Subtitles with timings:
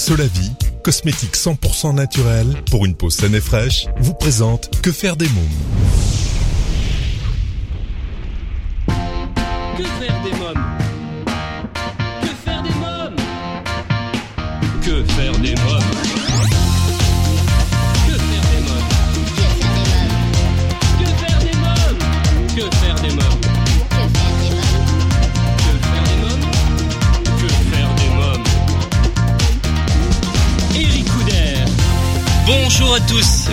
[0.00, 0.50] Solavi,
[0.82, 6.29] cosmétique 100% naturel pour une peau saine et fraîche, vous présente Que faire des mômes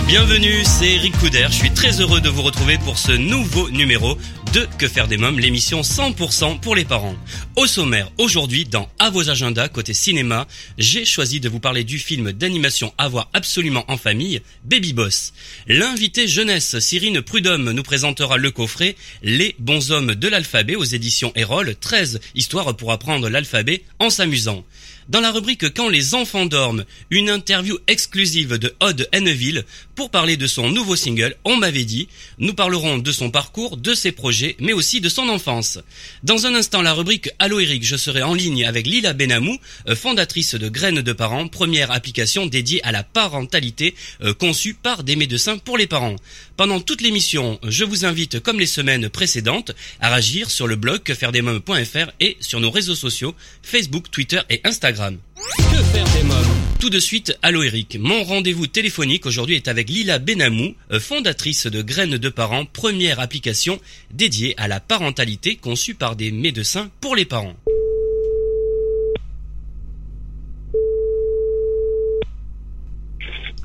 [0.08, 1.46] bienvenue, c'est Eric Couder.
[1.50, 4.16] Je suis très heureux de vous retrouver pour ce nouveau numéro
[4.54, 7.14] de Que faire des mômes, l'émission 100% pour les parents.
[7.56, 10.46] Au sommaire, aujourd'hui, dans À vos agendas, côté cinéma,
[10.78, 15.34] j'ai choisi de vous parler du film d'animation à voir absolument en famille, Baby Boss.
[15.66, 21.32] L'invité jeunesse, Cyrine Prudhomme, nous présentera le coffret Les bons hommes de l'alphabet aux éditions
[21.34, 24.64] Erol, 13 histoires pour apprendre l'alphabet en s'amusant.
[25.08, 30.36] Dans la rubrique Quand les enfants dorment, une interview exclusive de Odd Henneville pour parler
[30.36, 32.08] de son nouveau single On m'avait dit.
[32.38, 35.78] Nous parlerons de son parcours, de ses projets, mais aussi de son enfance.
[36.24, 39.56] Dans un instant, la rubrique Allo Eric, je serai en ligne avec Lila Benamou,
[39.88, 45.04] euh, fondatrice de Graines de parents, première application dédiée à la parentalité euh, conçue par
[45.04, 46.16] des médecins pour les parents.
[46.58, 49.70] Pendant toute l'émission, je vous invite, comme les semaines précédentes,
[50.00, 55.18] à réagir sur le blog quefairedesmômes.fr et sur nos réseaux sociaux, Facebook, Twitter et Instagram.
[55.56, 56.56] Que faire des mômes?
[56.80, 57.96] Tout de suite, allô Eric.
[58.00, 63.20] Mon rendez-vous téléphonique aujourd'hui est avec Lila Benamou, euh, fondatrice de Graines de parents, première
[63.20, 63.78] application
[64.10, 67.54] dédiée à la parentalité conçue par des médecins pour les parents.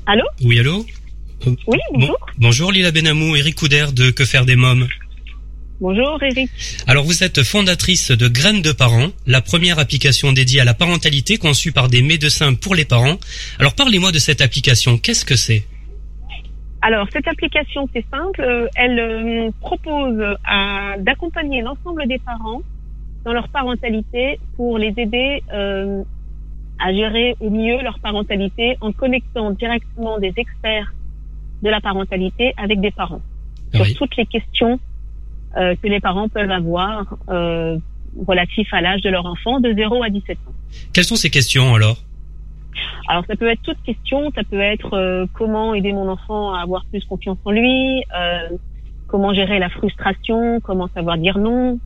[0.06, 0.22] Allô?
[0.44, 0.86] Oui, allô?
[1.46, 2.08] Oui, bonjour.
[2.18, 4.86] Bon- bonjour Lila Benamou, Eric Couder de Que faire des mômes?
[5.80, 6.48] Bonjour Eric.
[6.86, 11.36] Alors vous êtes fondatrice de Graines de parents, la première application dédiée à la parentalité
[11.36, 13.18] conçue par des médecins pour les parents.
[13.58, 15.64] Alors parlez-moi de cette application, qu'est-ce que c'est?
[16.80, 22.62] Alors cette application c'est simple, euh, elle euh, propose à- d'accompagner l'ensemble des parents
[23.24, 26.02] dans leur parentalité pour les aider euh,
[26.78, 30.92] à gérer au mieux leur parentalité en connectant directement des experts
[31.64, 33.22] de la parentalité avec des parents.
[33.72, 34.78] Sur toutes les questions
[35.56, 37.78] euh, que les parents peuvent avoir euh,
[38.26, 40.52] relatifs à l'âge de leur enfant de 0 à 17 ans.
[40.92, 41.96] Quelles sont ces questions alors?
[43.08, 46.62] Alors ça peut être toute question, ça peut être euh, comment aider mon enfant à
[46.62, 48.56] avoir plus confiance en lui, euh,
[49.08, 51.78] comment gérer la frustration, comment savoir dire non,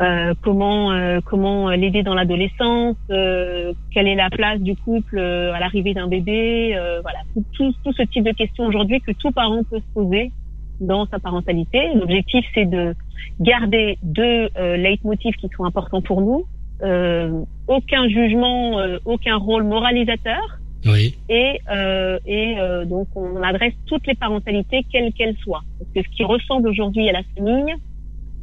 [0.00, 5.52] euh, comment euh, comment l'aider dans l'adolescence, euh, quelle est la place du couple euh,
[5.54, 9.12] à l'arrivée d'un bébé, euh, voilà tout, tout, tout ce type de questions aujourd'hui que
[9.12, 10.32] tout parent peut se poser
[10.80, 11.94] dans sa parentalité.
[11.94, 12.94] L'objectif c'est de
[13.40, 16.44] garder deux euh, leitmotifs qui sont importants pour nous.
[16.82, 21.14] Euh, aucun jugement, euh, aucun rôle moralisateur Oui.
[21.30, 25.62] et, euh, et euh, donc on adresse toutes les parentalités quelles qu'elles soient.
[25.78, 27.74] Parce que ce qui ressemble aujourd'hui à la famille,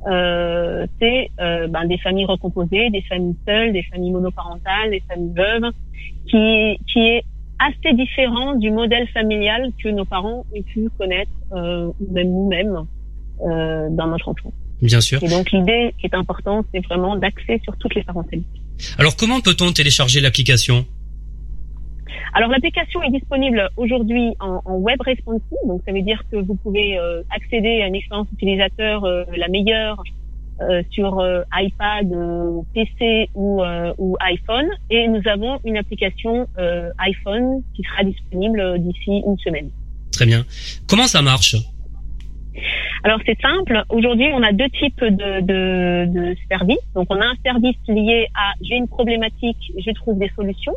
[0.07, 5.33] euh, c'est euh, ben, des familles recomposées, des familles seules, des familles monoparentales, des familles
[5.35, 5.71] veuves,
[6.27, 7.23] qui, qui est
[7.59, 12.85] assez différent du modèle familial que nos parents ont pu connaître, euh, ou même nous-mêmes,
[13.41, 14.53] euh, dans notre enfance.
[14.81, 15.23] Bien sûr.
[15.23, 18.59] Et donc l'idée qui est importante, c'est vraiment d'axer sur toutes les parentalités.
[18.97, 20.85] Alors comment peut-on télécharger l'application?
[22.35, 26.55] Alors l'application est disponible aujourd'hui en, en web responsive, donc ça veut dire que vous
[26.55, 30.01] pouvez euh, accéder à une expérience utilisateur euh, la meilleure
[30.61, 31.23] euh, sur
[31.53, 32.09] iPad,
[32.73, 33.61] PC ou,
[33.99, 36.47] ou iPhone, et nous avons une application
[36.97, 39.69] iPhone qui sera disponible d'ici une semaine.
[40.11, 40.43] Très bien.
[40.87, 41.55] Comment ça marche?
[43.03, 43.83] Alors c'est simple.
[43.89, 46.77] Aujourd'hui, on a deux types de, de, de services.
[46.95, 50.73] Donc on a un service lié à j'ai une problématique, je trouve des solutions.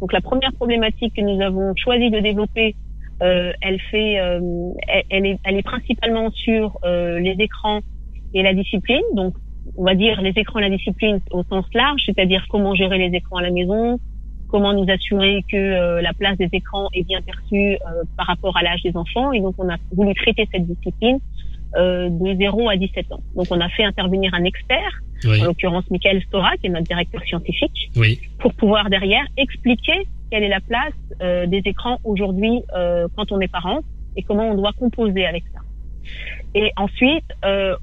[0.00, 2.74] Donc la première problématique que nous avons choisi de développer,
[3.22, 4.40] euh, elle fait, euh,
[5.08, 7.80] elle, est, elle est principalement sur euh, les écrans
[8.34, 9.02] et la discipline.
[9.14, 9.34] Donc
[9.76, 13.16] on va dire les écrans et la discipline au sens large, c'est-à-dire comment gérer les
[13.16, 13.98] écrans à la maison,
[14.48, 17.76] comment nous assurer que la place des écrans est bien perçue
[18.16, 19.32] par rapport à l'âge des enfants.
[19.32, 21.18] Et donc on a voulu traiter cette discipline
[21.76, 23.20] euh, de 0 à 17 ans.
[23.34, 24.92] Donc on a fait intervenir un expert,
[25.24, 25.40] Oui.
[25.42, 28.20] en l'occurrence Michael Stora, qui est notre directeur scientifique, Oui.
[28.38, 33.40] pour pouvoir derrière expliquer quelle est la place euh, des écrans aujourd'hui euh, quand on
[33.40, 33.80] est parent
[34.16, 35.60] et comment on doit composer avec ça.
[36.54, 37.24] Et ensuite,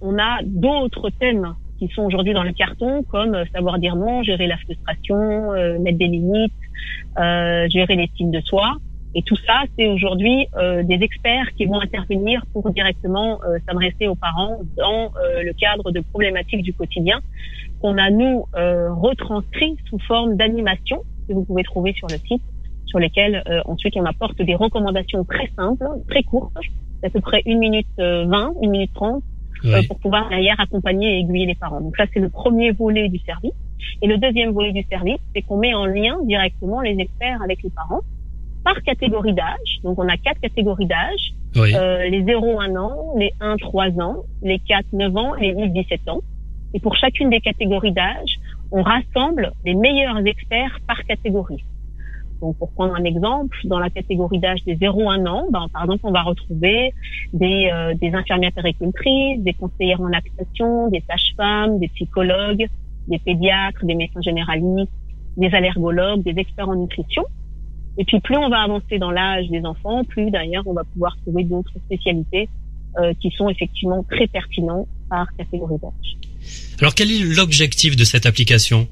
[0.01, 4.47] on a d'autres thèmes qui sont aujourd'hui dans le carton, comme savoir dire non, gérer
[4.47, 6.53] la frustration, mettre des limites,
[7.17, 8.77] gérer l'estime de soi.
[9.15, 14.07] Et tout ça, c'est aujourd'hui euh, des experts qui vont intervenir pour directement euh, s'adresser
[14.07, 17.19] aux parents dans euh, le cadre de problématiques du quotidien
[17.79, 22.41] qu'on a nous euh, retranscrit sous forme d'animation que vous pouvez trouver sur le site,
[22.87, 26.51] sur lesquels ensuite on apporte des recommandations très simples, très courtes,
[27.01, 29.23] à peu près une minute 20, une minute 30,
[29.87, 31.79] pour pouvoir derrière accompagner et aiguiller les parents.
[31.79, 33.53] Donc ça, c'est le premier volet du service.
[34.01, 37.63] Et le deuxième volet du service, c'est qu'on met en lien directement les experts avec
[37.63, 38.01] les parents
[38.63, 39.79] par catégorie d'âge.
[39.83, 41.33] Donc on a quatre catégories d'âge.
[41.55, 46.21] Euh, les 0-1 ans, les 1-3 ans, les 4-9 ans et les 10-17 ans.
[46.73, 48.39] Et pour chacune des catégories d'âge,
[48.71, 51.63] on rassemble les meilleurs experts par catégorie.
[52.41, 56.01] Donc, pour prendre un exemple, dans la catégorie d'âge des 0-1 ans, ben, par exemple,
[56.03, 56.91] on va retrouver
[57.31, 62.67] des, euh, des infirmières péricultrices, des conseillères en lactation, des sages-femmes, des psychologues,
[63.07, 64.91] des pédiatres, des médecins généralistes,
[65.37, 67.23] des allergologues, des experts en nutrition.
[67.97, 71.15] Et puis plus on va avancer dans l'âge des enfants, plus d'ailleurs on va pouvoir
[71.17, 72.49] trouver d'autres spécialités
[72.97, 76.17] euh, qui sont effectivement très pertinents par catégorie d'âge.
[76.79, 78.87] Alors quel est l'objectif de cette application?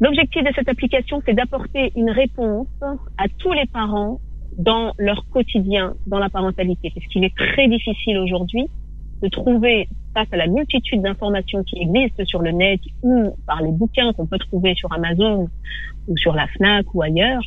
[0.00, 2.68] L'objectif de cette application, c'est d'apporter une réponse
[3.18, 4.18] à tous les parents
[4.56, 8.66] dans leur quotidien, dans la parentalité, parce qu'il est très difficile aujourd'hui
[9.22, 13.70] de trouver face à la multitude d'informations qui existent sur le net ou par les
[13.70, 15.48] bouquins qu'on peut trouver sur Amazon
[16.08, 17.42] ou sur la Fnac ou ailleurs,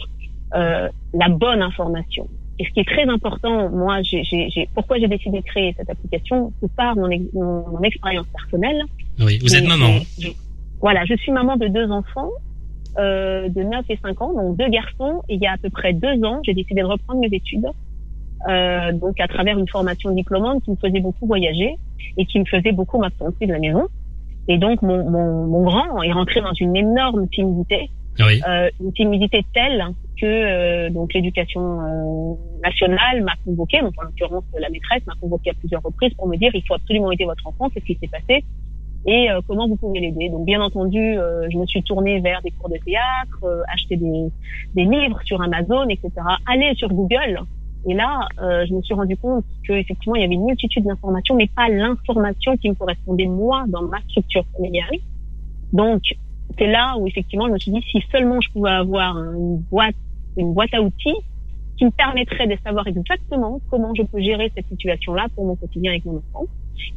[0.55, 2.27] euh, la bonne information.
[2.59, 5.89] Et ce qui est très important, moi, j'ai, j'ai, pourquoi j'ai décidé de créer cette
[5.89, 8.83] application, c'est par mon, mon, expérience personnelle.
[9.19, 9.99] Oui, vous êtes maman.
[10.79, 12.29] voilà, je suis maman de deux enfants,
[12.99, 15.23] euh, de 9 et 5 ans, donc deux garçons.
[15.29, 17.65] Et il y a à peu près deux ans, j'ai décidé de reprendre mes études
[18.49, 21.77] euh, donc à travers une formation diplômante qui me faisait beaucoup voyager
[22.17, 23.87] et qui me faisait beaucoup m'absenter de la maison.
[24.47, 29.45] Et donc mon, mon, mon grand est rentré dans une énorme timidité, euh, une timidité
[29.53, 29.85] telle
[30.19, 35.49] que euh, donc l'éducation euh, nationale m'a convoqué, donc en l'occurrence la maîtresse m'a convoqué
[35.51, 38.07] à plusieurs reprises pour me dire il faut absolument aider votre enfant, qu'est-ce qui s'est
[38.07, 38.43] passé
[39.05, 40.29] et euh, comment vous pouvez l'aider.
[40.29, 41.15] Donc bien entendu,
[41.51, 44.29] je me suis tournée vers des cours de théâtre, acheter des,
[44.75, 46.09] des livres sur Amazon, etc.
[46.45, 47.41] Aller sur Google
[47.87, 51.35] et là, euh, je me suis rendu compte qu'effectivement, il y avait une multitude d'informations,
[51.35, 54.95] mais pas l'information qui me correspondait moi dans ma structure familiale.
[55.73, 56.01] Donc,
[56.57, 59.95] c'est là où effectivement, je me suis dit, si seulement je pouvais avoir une boîte,
[60.37, 61.15] une boîte à outils
[61.77, 65.91] qui me permettrait de savoir exactement comment je peux gérer cette situation-là pour mon quotidien
[65.91, 66.45] avec mon enfant.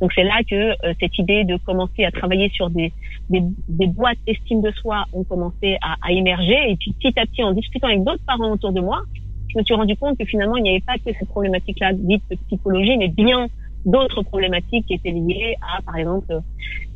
[0.00, 2.93] Donc c'est là que euh, cette idée de commencer à travailler sur des,
[3.31, 6.71] des, des boîtes d'estime de soi ont commencé à, à émerger.
[6.71, 9.03] Et puis petit à petit, en discutant avec d'autres parents autour de moi,
[9.48, 12.22] je me suis rendu compte que finalement, il n'y avait pas que cette problématique-là dite
[12.31, 13.48] de psychologie, mais bien
[13.87, 16.40] d'autres problématiques qui étaient liées à, par exemple,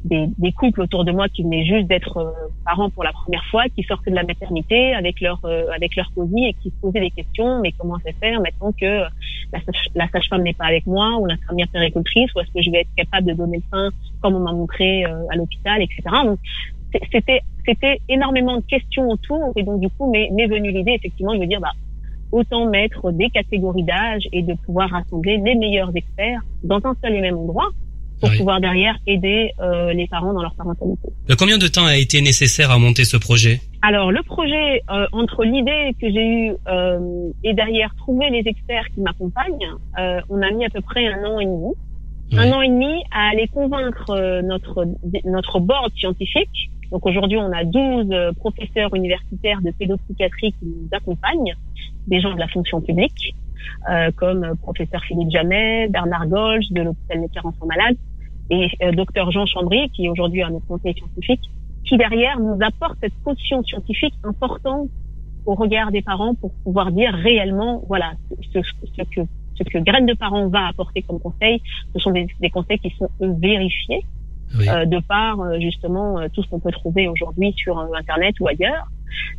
[0.05, 2.31] des, des, couples autour de moi qui venaient juste d'être euh,
[2.65, 6.11] parents pour la première fois, qui sortaient de la maternité avec leur euh, avec leur
[6.15, 7.61] cosy et qui se posaient des questions.
[7.61, 9.03] Mais comment c'est faire maintenant que
[9.95, 12.95] la, sage-femme n'est pas avec moi ou l'infirmière péricultrice ou est-ce que je vais être
[12.97, 16.03] capable de donner le sein comme on m'a montré euh, à l'hôpital, etc.
[16.25, 16.39] Donc
[17.13, 21.39] c'était c'était énormément de questions autour et donc du coup m'est venue l'idée effectivement de
[21.39, 21.73] me dire bah
[22.33, 27.15] autant mettre des catégories d'âge et de pouvoir rassembler les meilleurs experts dans un seul
[27.15, 27.71] et même endroit
[28.21, 31.09] pour pouvoir derrière aider euh, les parents dans leur parentalité.
[31.31, 33.61] Euh, combien de temps a été nécessaire à monter ce projet?
[33.83, 38.85] Alors le projet, euh, entre l'idée que j'ai eue euh, et derrière trouver les experts
[38.95, 41.73] qui m'accompagnent, euh, on a mis à peu près un an et demi.
[42.33, 44.87] Un an et demi à aller convaincre notre
[45.25, 46.71] notre board scientifique.
[46.91, 51.55] Donc aujourd'hui, on a 12 professeurs universitaires de pédopsychiatrie qui nous accompagnent
[52.07, 53.35] des gens de la fonction publique,
[53.89, 57.97] euh, comme professeur Philippe Jamet, Bernard Golge de l'hôpital Necker Enfants Malades
[58.51, 61.43] et euh, docteur Jean Chambry, qui est aujourd'hui un notre conseil scientifique,
[61.85, 64.89] qui derrière nous apporte cette caution scientifique importante
[65.47, 68.13] au regard des parents pour pouvoir dire réellement, voilà,
[68.53, 69.21] ce, ce que
[69.55, 71.61] ce que Graines de Parents va apporter comme conseil,
[71.93, 74.05] ce sont des, des conseils qui sont vérifiés
[74.59, 78.49] euh, de par euh, justement euh, tout ce qu'on peut trouver aujourd'hui sur Internet ou
[78.49, 78.89] ailleurs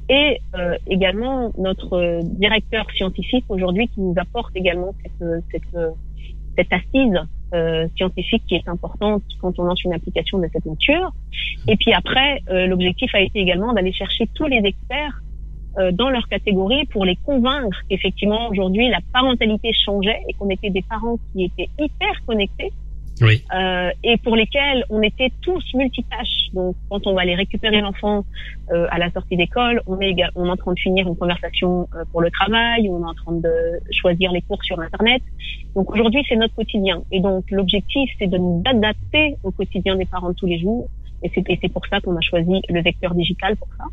[0.09, 0.41] et
[0.87, 5.93] également notre directeur scientifique aujourd'hui qui nous apporte également cette, cette,
[6.57, 7.21] cette assise
[7.53, 11.13] euh, scientifique qui est importante quand on lance une application de cette nature.
[11.69, 15.21] Et puis après, euh, l'objectif a été également d'aller chercher tous les experts
[15.93, 20.81] dans leur catégorie pour les convaincre qu'effectivement aujourd'hui la parentalité changeait et qu'on était des
[20.81, 22.73] parents qui étaient hyper connectés
[23.21, 26.49] Euh, et pour lesquels on était tous multitâches.
[26.53, 28.25] Donc, quand on va aller récupérer l'enfant
[28.71, 31.87] euh, à la sortie d'école, on est on est en train de finir une conversation
[31.95, 35.21] euh, pour le travail, on est en train de choisir les cours sur Internet.
[35.75, 37.03] Donc aujourd'hui, c'est notre quotidien.
[37.11, 40.89] Et donc l'objectif, c'est de nous adapter au quotidien des parents de tous les jours.
[41.23, 43.85] Et c'est pour ça qu'on a choisi le vecteur digital pour ça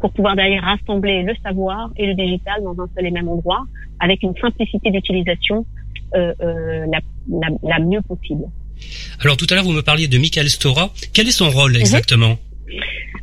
[0.00, 3.64] pour pouvoir d'ailleurs rassembler le savoir et le digital dans un seul et même endroit,
[3.98, 5.66] avec une simplicité d'utilisation
[6.14, 8.44] euh, euh, la, la, la, mieux possible.
[9.20, 10.90] Alors tout à l'heure, vous me parliez de Michael Stora.
[11.12, 11.80] Quel est son rôle mhm.
[11.80, 12.36] exactement?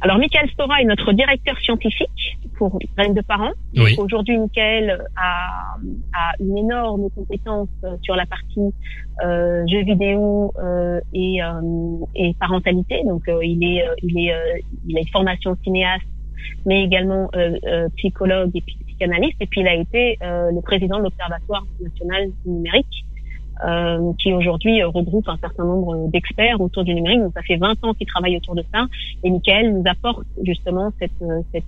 [0.01, 3.53] Alors, Michael Stora est notre directeur scientifique pour Graines de Parents.
[3.75, 3.95] Oui.
[3.97, 5.77] Aujourd'hui, Michael a,
[6.13, 7.69] a une énorme compétence
[8.03, 8.73] sur la partie
[9.23, 13.01] euh, jeux vidéo euh, et, euh, et parentalité.
[13.05, 16.03] Donc, euh, il est, euh, il est, euh, il a une formation cinéaste,
[16.65, 19.37] mais également euh, euh, psychologue et psychanalyste.
[19.41, 23.05] Et puis, il a été euh, le président de l'Observatoire national du numérique.
[23.65, 27.21] euh, qui aujourd'hui regroupe un certain nombre d'experts autour du numérique.
[27.21, 28.85] Donc ça fait 20 ans qu'il travaille autour de ça.
[29.23, 31.11] Et Michael nous apporte justement cette,
[31.53, 31.63] cette,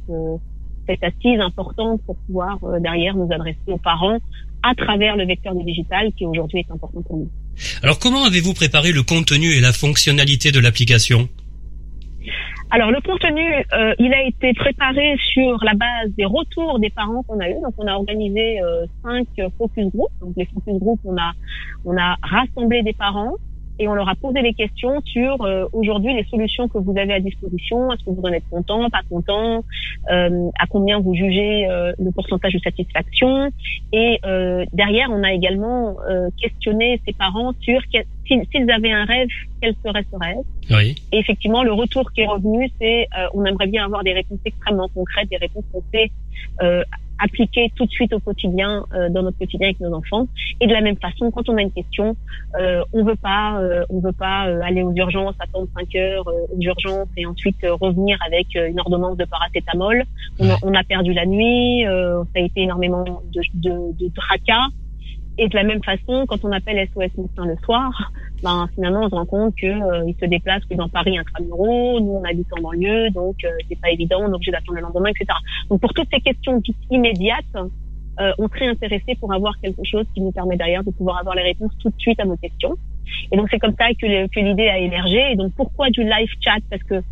[0.86, 4.18] cette assise importante pour pouvoir derrière nous adresser aux parents
[4.64, 7.30] à travers le vecteur du digital qui aujourd'hui est important pour nous.
[7.84, 11.30] Alors comment avez-vous préparé le contenu et la fonctionnalité de l'application?
[12.70, 17.24] Alors le contenu, euh, il a été préparé sur la base des retours des parents
[17.24, 17.62] qu'on a eu.
[17.62, 20.10] Donc on a organisé euh, cinq focus group.
[20.20, 21.32] Donc les focus group, on a
[21.86, 23.36] on a rassemblé des parents
[23.80, 27.14] et on leur a posé des questions sur euh, aujourd'hui les solutions que vous avez
[27.14, 27.92] à disposition.
[27.92, 29.64] Est-ce que vous en êtes content, pas content
[30.12, 33.50] euh, À combien vous jugez euh, le pourcentage de satisfaction?
[33.94, 35.96] Et euh, derrière, on a également
[36.42, 37.80] questionné ces parents sur
[38.28, 39.28] s'ils avaient un rêve,
[39.62, 40.38] quel serait ce rêve?
[40.70, 40.96] Oui.
[41.14, 44.40] et effectivement, le retour qui est revenu, c'est euh, on aimerait bien avoir des réponses
[44.46, 46.12] extrêmement concrètes, des réponses qu'on sait
[46.62, 46.84] euh,
[47.20, 50.28] appliquer tout de suite au quotidien, euh, dans notre quotidien avec nos enfants.
[50.62, 52.16] Et de la même façon, quand on a une question,
[52.60, 56.28] euh, on veut pas, euh, on veut pas euh, aller aux urgences, attendre 5 heures
[56.28, 60.04] aux urgences et ensuite revenir avec une ordonnance de paracétamol.
[60.40, 60.60] On, a, Ouais.
[60.64, 64.68] on a perdu la nuit, euh, ça a été énormément de, de, de tracas.
[65.40, 69.10] Et de la même façon, quand on appelle SOS médecin le soir, ben finalement on
[69.10, 72.62] se rend compte que euh, se déplace que dans Paris intramuros, nous on habite en
[72.62, 75.38] banlieue, donc euh, c'est pas évident, on est obligé d'attendre le lendemain, etc.
[75.70, 77.46] Donc pour toutes ces questions immédiates,
[78.20, 81.36] euh, on serait intéressé pour avoir quelque chose qui nous permet derrière de pouvoir avoir
[81.36, 82.76] les réponses tout de suite à nos questions.
[83.32, 85.34] Et donc c'est comme ça que, que l'idée a émergé.
[85.34, 86.62] Et donc pourquoi du live chat?
[86.72, 87.04] Parce que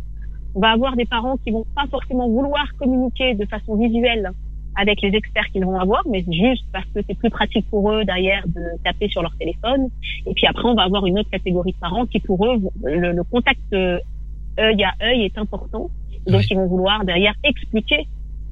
[0.56, 4.32] on va avoir des parents qui vont pas forcément vouloir communiquer de façon visuelle
[4.76, 8.04] avec les experts qu'ils vont avoir, mais juste parce que c'est plus pratique pour eux
[8.06, 9.90] derrière de taper sur leur téléphone.
[10.26, 13.12] Et puis après, on va avoir une autre catégorie de parents qui, pour eux, le,
[13.12, 14.00] le contact euh,
[14.60, 15.90] œil à œil est important.
[16.28, 16.48] Donc, Oui.
[16.50, 18.08] ils vont vouloir derrière expliquer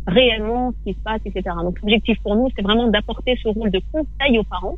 [0.07, 1.55] réellement ce qui se passe, etc.
[1.61, 4.75] Donc, l'objectif pour nous, c'est vraiment d'apporter ce rôle de conseil aux parents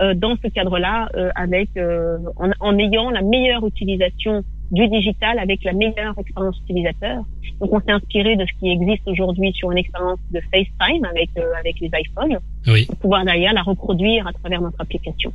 [0.00, 5.38] euh, dans ce cadre-là, euh, avec euh, en, en ayant la meilleure utilisation du digital
[5.38, 7.24] avec la meilleure expérience utilisateur.
[7.60, 11.30] Donc, on s'est inspiré de ce qui existe aujourd'hui sur une expérience de FaceTime avec
[11.38, 12.86] euh, avec les iPhones Oui.
[12.86, 15.32] pour pouvoir derrière la reproduire à travers notre application.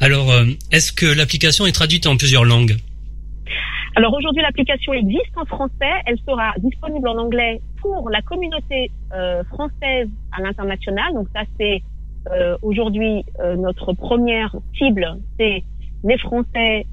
[0.00, 2.76] Alors, euh, est-ce que l'application est traduite en plusieurs langues?
[3.96, 5.94] Alors aujourd'hui, l'application existe en français.
[6.04, 11.14] Elle sera disponible en anglais pour la communauté euh, française à l'international.
[11.14, 11.82] Donc ça, c'est
[12.30, 15.64] euh, aujourd'hui euh, notre première cible, c'est
[16.04, 16.86] les Français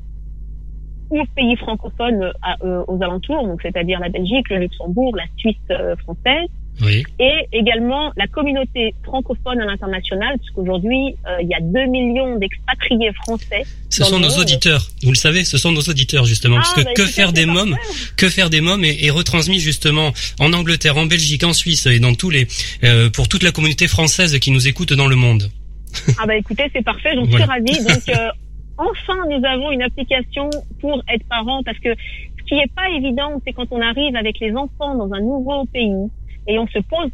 [1.22, 5.56] ou pays francophones à- euh, aux alentours, donc c'est-à-dire la Belgique, le Luxembourg, la Suisse
[5.72, 6.50] euh, française
[6.82, 7.04] Oui.
[7.20, 13.12] et également la communauté francophone à l'international, puisqu'aujourd'hui, euh, il y a 2 millions d'expatriés
[13.14, 13.64] français.
[13.90, 14.40] Ce sont nos monde.
[14.40, 14.88] auditeurs.
[15.04, 16.56] Vous le savez, ce sont nos auditeurs justement.
[16.58, 17.78] parce Ah, que bah, que faire des mômes,
[18.18, 22.00] que faire des mômes est, est retransmis justement en Angleterre, en Belgique, en Suisse et
[22.00, 22.48] dans tous les
[22.84, 25.52] euh, pour toute la communauté française qui nous écoute dans le monde.
[26.20, 27.46] Ah bah écoutez, c'est parfait, j'en Voilà.
[27.46, 27.84] suis ravie.
[27.86, 28.30] Donc euh,
[28.78, 30.50] enfin, nous avons une application
[30.82, 34.40] pour être parents parce que ce qui est pas évident, c'est quand on arrive avec
[34.40, 36.10] les enfants dans un nouveau pays
[36.48, 37.12] et on se pose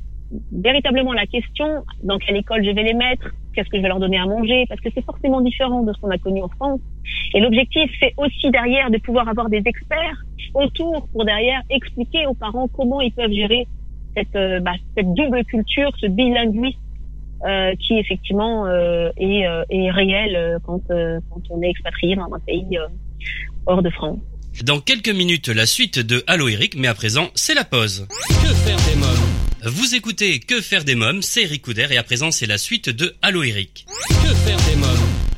[0.52, 4.00] véritablement la question dans quelle école je vais les mettre, qu'est-ce que je vais leur
[4.00, 6.82] donner à manger, parce que c'est forcément différent de ce qu'on a connu en France.
[7.34, 10.24] Et l'objectif, c'est aussi derrière de pouvoir avoir des experts
[10.54, 13.68] autour pour derrière expliquer aux parents comment ils peuvent gérer
[14.16, 16.80] cette, euh, bah, cette double culture, ce bilinguisme
[17.46, 22.16] euh, qui effectivement euh, est, euh, est réel euh, quand, euh, quand on est expatrié
[22.16, 22.88] dans un pays euh,
[23.66, 24.20] hors de France.
[24.64, 28.08] Dans quelques minutes, la suite de Allo Eric, mais à présent, c'est la pause.
[28.28, 29.74] Que faire des mômes?
[29.74, 32.90] Vous écoutez Que faire des mômes, c'est Eric Couder et à présent, c'est la suite
[32.90, 33.86] de Allo Eric.
[34.08, 34.79] Que faire des mômes?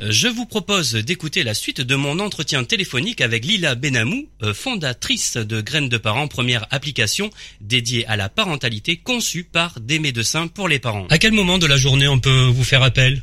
[0.10, 5.38] Je vous propose d'écouter la suite de mon entretien téléphonique avec Lila Benamou, euh, fondatrice
[5.38, 7.30] de Graines de Parents, première application
[7.62, 11.06] dédiée à la parentalité conçue par des médecins pour les parents.
[11.12, 13.22] À quel moment de la journée on peut vous faire appel?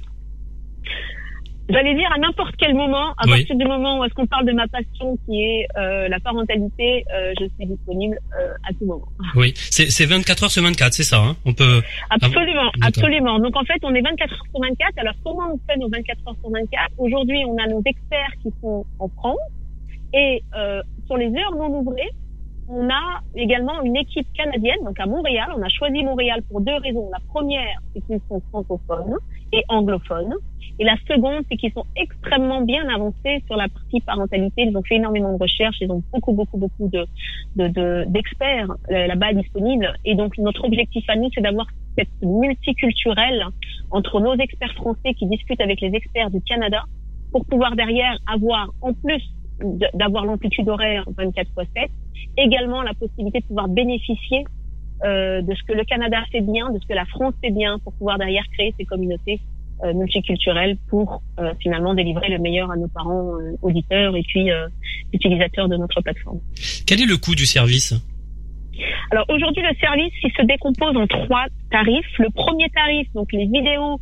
[1.69, 3.31] J'allais dire à n'importe quel moment, à Oui.
[3.41, 7.05] partir du moment où est-ce qu'on parle de ma passion qui est euh, la parentalité,
[7.15, 9.09] euh, je suis disponible euh, à tout moment.
[9.37, 11.37] Oui, c'est c'est 24 heures sur 24, c'est ça hein?
[11.45, 12.73] On peut Absolument, d'accord.
[12.83, 13.39] absolument.
[13.39, 14.93] Donc en fait, on est 24 heures sur 24.
[14.99, 18.51] Alors comment on fait nos 24 heures sur 24 Aujourd'hui, on a nos experts qui
[18.63, 19.39] sont en France
[20.15, 22.09] et euh, sur les heures non ouvrées,
[22.69, 25.49] on a également une équipe canadienne, donc à Montréal.
[25.57, 27.09] On a choisi Montréal pour deux raisons.
[27.11, 29.17] La première, c'est qu'ils sont francophones
[29.53, 30.35] et anglophones.
[30.79, 34.63] Et la seconde, c'est qu'ils sont extrêmement bien avancés sur la partie parentalité.
[34.63, 35.77] Ils ont fait énormément de recherches.
[35.81, 39.93] Ils ont beaucoup, beaucoup, beaucoup de, d'experts de, là-bas disponibles.
[40.05, 43.45] Et donc, notre objectif à nous, c'est d'avoir cette multiculturelle
[43.91, 46.85] entre nos experts français qui discutent avec les experts du Canada
[47.33, 49.23] pour pouvoir derrière avoir, en plus
[49.95, 51.91] d'avoir l'amplitude horaire 24 x 7,
[52.37, 54.45] également la possibilité de pouvoir bénéficier
[55.05, 57.79] euh, de ce que le Canada fait bien, de ce que la France fait bien,
[57.79, 59.41] pour pouvoir derrière créer ces communautés
[59.85, 64.49] euh, multiculturelles pour euh, finalement délivrer le meilleur à nos parents auditeurs et puis
[65.13, 66.41] utilisateurs de notre plateforme.
[66.85, 67.95] Quel est le coût du service?
[69.13, 72.19] Alors aujourd'hui, le service il se décompose en trois tarifs.
[72.19, 74.01] Le premier tarif, donc les vidéos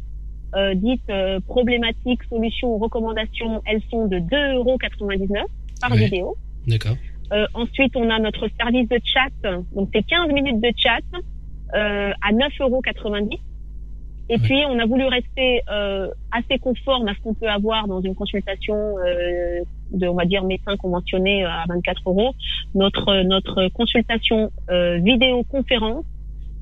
[0.77, 1.13] dites
[1.47, 4.79] problématiques, solutions ou recommandations, elles sont de 2,99 euros
[5.81, 6.37] par vidéo.
[6.67, 6.97] D'accord.
[7.33, 11.01] Euh, ensuite, on a notre service de chat, donc c'est 15 minutes de chat
[11.75, 12.83] euh, à 9,90 euros.
[14.29, 18.01] Et puis, on a voulu rester euh, assez conforme à ce qu'on peut avoir dans
[18.01, 19.61] une consultation euh,
[19.93, 22.35] de, on va dire, médecin conventionné à 24 euros.
[22.75, 26.05] Notre notre consultation euh, vidéoconférence,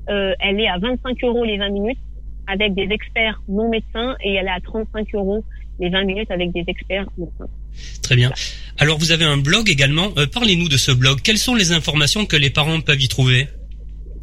[0.09, 1.99] euh, elle est à 25 euros les 20 minutes
[2.47, 5.43] avec des experts non médecins et elle est à 35 euros
[5.79, 7.05] les 20 minutes avec des experts.
[8.01, 8.31] Très bien.
[8.77, 10.07] Alors vous avez un blog également.
[10.17, 11.19] Euh, Parlez-nous de ce blog.
[11.23, 13.47] Quelles sont les informations que les parents peuvent y trouver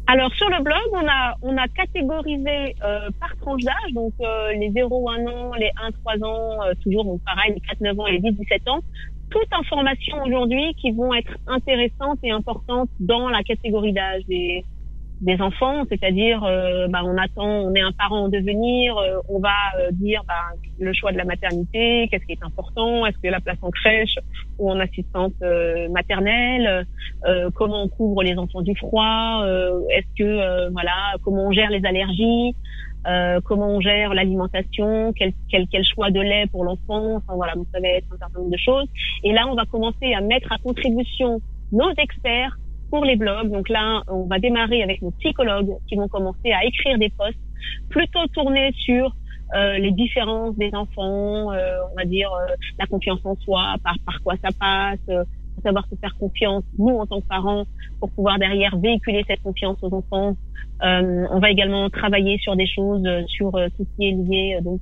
[0.05, 4.51] alors sur le blog, on a on a catégorisé euh, par tranche d'âge, donc euh,
[4.51, 5.71] les 0-1 an, les
[6.05, 8.81] 1-3 ans, toujours donc pareil, les 4-9 ans et les 10-17 ans.
[9.29, 14.65] Toutes informations aujourd'hui qui vont être intéressantes et importantes dans la catégorie d'âge des
[15.23, 19.39] des enfants, c'est-à-dire euh, bah, on attend, on est un parent en devenir, euh, on
[19.39, 20.33] va euh, dire bah,
[20.79, 24.15] le choix de la maternité, qu'est-ce qui est important, est-ce que la place en crèche
[24.59, 25.33] ou en assistante
[25.91, 26.85] maternelle,
[27.55, 29.45] comment on couvre les enfants du froid,
[29.89, 32.55] est-ce que voilà, comment on gère les allergies,
[33.45, 37.67] comment on gère l'alimentation, quel, quel, quel choix de lait pour l'enfant, enfin voilà, donc
[37.73, 38.87] ça va être un certain nombre de choses.
[39.23, 41.39] Et là, on va commencer à mettre à contribution
[41.71, 42.57] nos experts
[43.01, 43.49] les blogs.
[43.49, 47.39] Donc là, on va démarrer avec nos psychologues qui vont commencer à écrire des posts
[47.89, 49.15] plutôt tournés sur
[49.55, 54.21] euh, les différences des enfants, euh, on va dire euh, la confiance en soi, par
[54.23, 55.25] quoi ça passe,
[55.57, 57.65] euh, savoir se faire confiance, nous en tant que parents,
[57.99, 60.35] pour pouvoir derrière véhiculer cette confiance aux enfants.
[60.83, 64.81] Euh, on va également travailler sur des choses, sur tout ce qui est lié donc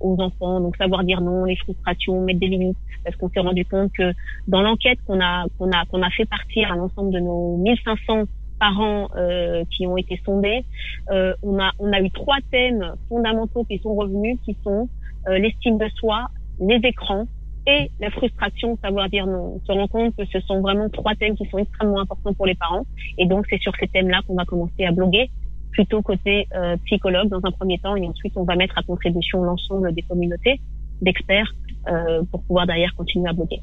[0.00, 3.64] aux enfants, donc savoir dire non, les frustrations, mettre des limites, parce qu'on s'est rendu
[3.64, 4.12] compte que
[4.46, 8.24] dans l'enquête qu'on a qu'on a qu'on a fait partir à l'ensemble de nos 1500
[8.58, 10.64] parents euh, qui ont été sondés,
[11.10, 14.88] euh, on a on a eu trois thèmes fondamentaux qui sont revenus, qui sont
[15.28, 16.26] euh, l'estime de soi,
[16.60, 17.26] les écrans
[17.66, 19.56] et la frustration, savoir dire non.
[19.56, 22.46] On se rend compte que ce sont vraiment trois thèmes qui sont extrêmement importants pour
[22.46, 22.86] les parents,
[23.18, 25.30] et donc c'est sur ces thèmes-là qu'on va commencer à bloguer
[25.70, 29.42] plutôt côté euh, psychologue dans un premier temps, et ensuite on va mettre à contribution
[29.42, 30.60] l'ensemble des communautés
[31.02, 31.54] d'experts
[31.88, 33.60] euh, pour pouvoir derrière continuer à bloquer.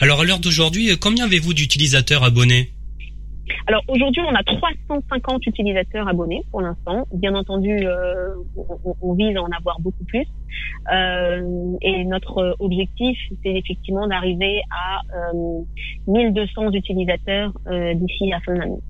[0.00, 2.70] Alors à l'heure d'aujourd'hui, combien avez-vous d'utilisateurs abonnés?
[3.66, 7.06] Alors aujourd'hui, on a 350 utilisateurs abonnés pour l'instant.
[7.12, 10.26] Bien entendu, euh, on, on, vise à en avoir beaucoup plus.
[10.92, 15.00] Euh, et notre objectif, c'est effectivement d'arriver à
[15.34, 15.62] euh,
[16.06, 18.80] 1200 utilisateurs euh, d'ici la fin de l'année.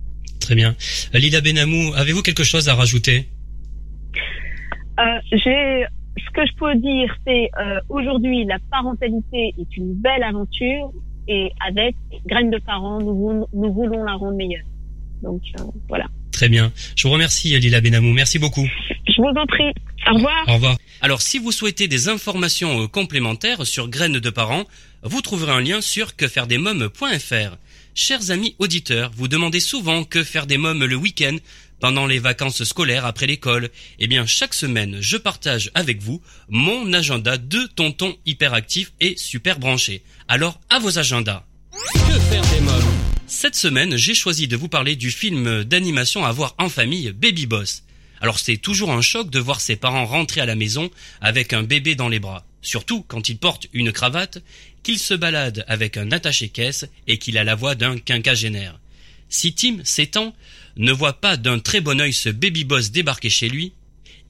[0.40, 0.74] Très bien.
[1.12, 3.26] Lila Benamou, avez-vous quelque chose à rajouter?
[5.30, 5.84] J'ai
[6.16, 10.90] ce que je peux dire, c'est euh, aujourd'hui la parentalité est une belle aventure
[11.28, 11.94] et avec
[12.26, 14.64] Graines de parents, nous voulons, nous voulons la rendre meilleure.
[15.22, 16.06] Donc euh, voilà.
[16.32, 16.72] Très bien.
[16.96, 18.12] Je vous remercie Lila Benamou.
[18.12, 18.66] Merci beaucoup.
[19.06, 19.72] Je vous en prie.
[20.10, 20.44] Au revoir.
[20.48, 20.76] Au revoir.
[21.00, 24.64] Alors si vous souhaitez des informations euh, complémentaires sur Graines de parents,
[25.02, 27.56] vous trouverez un lien sur quefairedesmoms.fr.
[27.94, 31.36] Chers amis auditeurs, vous demandez souvent que faire des mômes le week-end
[31.80, 36.92] pendant les vacances scolaires après l'école, eh bien chaque semaine, je partage avec vous mon
[36.92, 40.02] agenda de tonton hyperactif et super branché.
[40.28, 41.44] Alors à vos agendas.
[41.92, 42.94] Que faire des mômes
[43.26, 47.46] Cette semaine, j'ai choisi de vous parler du film d'animation à voir en famille Baby
[47.46, 47.82] Boss.
[48.20, 51.62] Alors c'est toujours un choc de voir ses parents rentrer à la maison avec un
[51.62, 52.46] bébé dans les bras.
[52.62, 54.42] Surtout quand il porte une cravate,
[54.82, 58.78] qu'il se balade avec un attaché-caisse et qu'il a la voix d'un quinquagénaire.
[59.28, 60.34] Si Tim s'étend,
[60.76, 63.72] ne voit pas d'un très bon œil ce baby boss débarquer chez lui,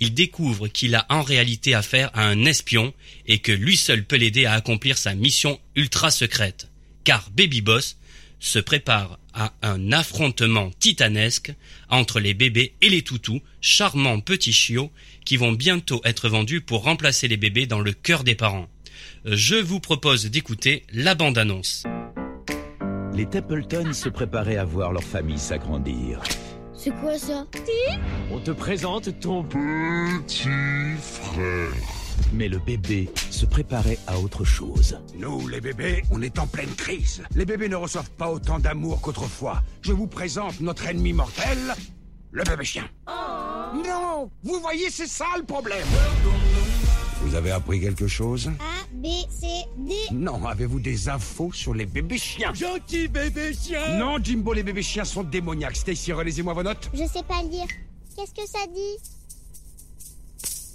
[0.01, 2.93] il découvre qu'il a en réalité affaire à un espion
[3.27, 6.69] et que lui seul peut l'aider à accomplir sa mission ultra secrète.
[7.05, 7.97] Car Baby Boss
[8.39, 11.53] se prépare à un affrontement titanesque
[11.89, 14.93] entre les bébés et les toutous, charmants petits chiots
[15.25, 18.69] qui vont bientôt être vendus pour remplacer les bébés dans le cœur des parents.
[19.25, 21.85] Je vous propose d'écouter la bande-annonce.
[23.17, 26.21] Les Templeton se préparaient à voir leur famille s'agrandir.
[26.75, 27.47] C'est quoi ça
[28.31, 31.73] On te présente ton Petit frère.
[32.35, 35.01] Mais le bébé se préparait à autre chose.
[35.19, 37.23] Nous, les bébés, on est en pleine crise.
[37.35, 39.63] Les bébés ne reçoivent pas autant d'amour qu'autrefois.
[39.81, 41.59] Je vous présente notre ennemi mortel,
[42.33, 42.85] le bébé chien.
[43.09, 45.87] Non Vous voyez, c'est ça le problème
[47.27, 49.95] Vous avez appris quelque chose A, B, C, D.
[50.13, 54.83] Non, avez-vous des infos sur les bébés chiens gentil bébé chien Non, Jimbo, les bébés
[54.83, 55.75] chiens sont démoniaques.
[55.75, 56.89] Stacy, relisez-moi vos notes.
[56.95, 57.67] Je sais pas lire.
[58.15, 58.97] Qu'est-ce que ça dit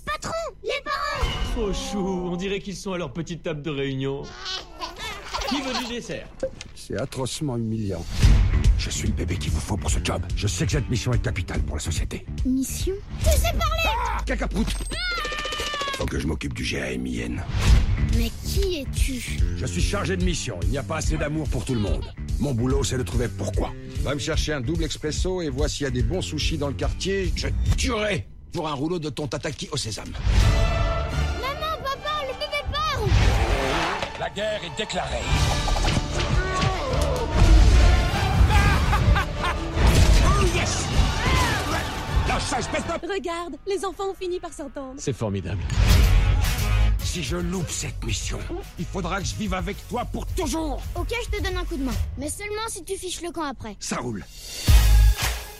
[0.05, 4.23] Patron Les parents Trop chou, on dirait qu'ils sont à leur petite table de réunion.
[5.47, 6.27] Qui veut du dessert
[6.75, 8.05] C'est atrocement humiliant.
[8.77, 10.21] Je suis le bébé qu'il vous faut pour ce job.
[10.35, 12.25] Je sais que cette mission est capitale pour la société.
[12.45, 14.65] Mission Tu sais parler Cacaprout
[16.01, 17.43] Faut que je m'occupe du GAMIN.
[18.17, 19.39] Mais qui es-tu?
[19.55, 20.57] Je suis chargé de mission.
[20.63, 22.03] Il n'y a pas assez d'amour pour tout le monde.
[22.39, 23.71] Mon boulot, c'est de trouver pourquoi.
[24.01, 26.69] Va me chercher un double expresso et vois s'il y a des bons sushis dans
[26.69, 27.31] le quartier.
[27.35, 30.09] Je tuerai pour un rouleau de ton tataki au sésame.
[31.39, 33.07] Maman, papa, le bébé parle
[34.19, 35.21] La guerre est déclarée.
[43.03, 44.95] Regarde, les enfants ont fini par s'entendre.
[44.97, 45.61] C'est formidable.
[47.03, 48.39] Si je loupe cette mission,
[48.79, 50.81] il faudra que je vive avec toi pour toujours.
[50.95, 51.91] Ok, je te donne un coup de main.
[52.17, 53.75] Mais seulement si tu fiches le camp après.
[53.79, 54.23] Ça roule.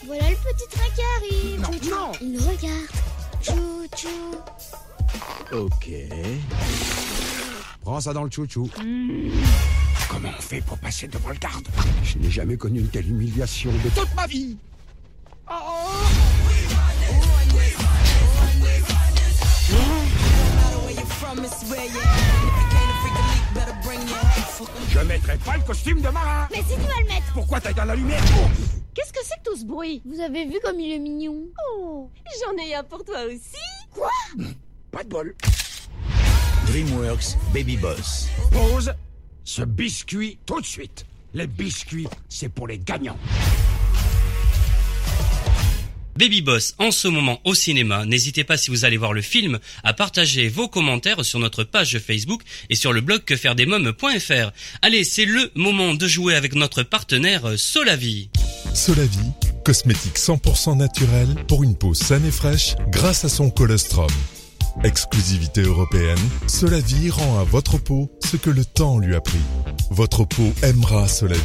[0.06, 1.60] Voilà le petit train qui arrive.
[1.60, 2.12] Non, non.
[2.22, 2.88] Il nous regarde.
[3.42, 4.36] Chou-chou.
[5.52, 5.90] Ok.
[7.82, 8.70] Prends ça dans le chouchou.
[10.10, 11.68] Comment on fait pour passer devant le garde?
[12.04, 14.58] Je n'ai jamais connu une telle humiliation de toute ma vie.
[24.89, 26.48] Je mettrai pas le costume de marin.
[26.52, 28.22] Mais si tu vas le mettre Pourquoi t'as dans la lumière?
[28.94, 30.02] Qu'est-ce que c'est que tout ce bruit?
[30.06, 31.46] Vous avez vu comme il est mignon?
[31.70, 32.10] Oh,
[32.44, 34.52] j'en ai un pour toi aussi.
[34.91, 35.36] Pas de bol.
[36.67, 38.28] DreamWorks Baby Boss.
[38.52, 38.94] Pause.
[39.46, 41.06] Ce biscuit tout de suite.
[41.34, 43.17] Les biscuits, c'est pour les gagnants.
[46.22, 48.06] Baby Boss en ce moment au cinéma.
[48.06, 51.98] N'hésitez pas si vous allez voir le film à partager vos commentaires sur notre page
[51.98, 54.52] Facebook et sur le blog quefairedesmoms.fr.
[54.84, 58.30] Allez, c'est le moment de jouer avec notre partenaire Solavi.
[58.76, 59.32] Solavi,
[59.66, 64.12] cosmétique 100% naturel pour une peau saine et fraîche grâce à son colostrum.
[64.84, 69.42] Exclusivité européenne, Solavi rend à votre peau ce que le temps lui a pris.
[69.90, 71.42] Votre peau aimera Solavi.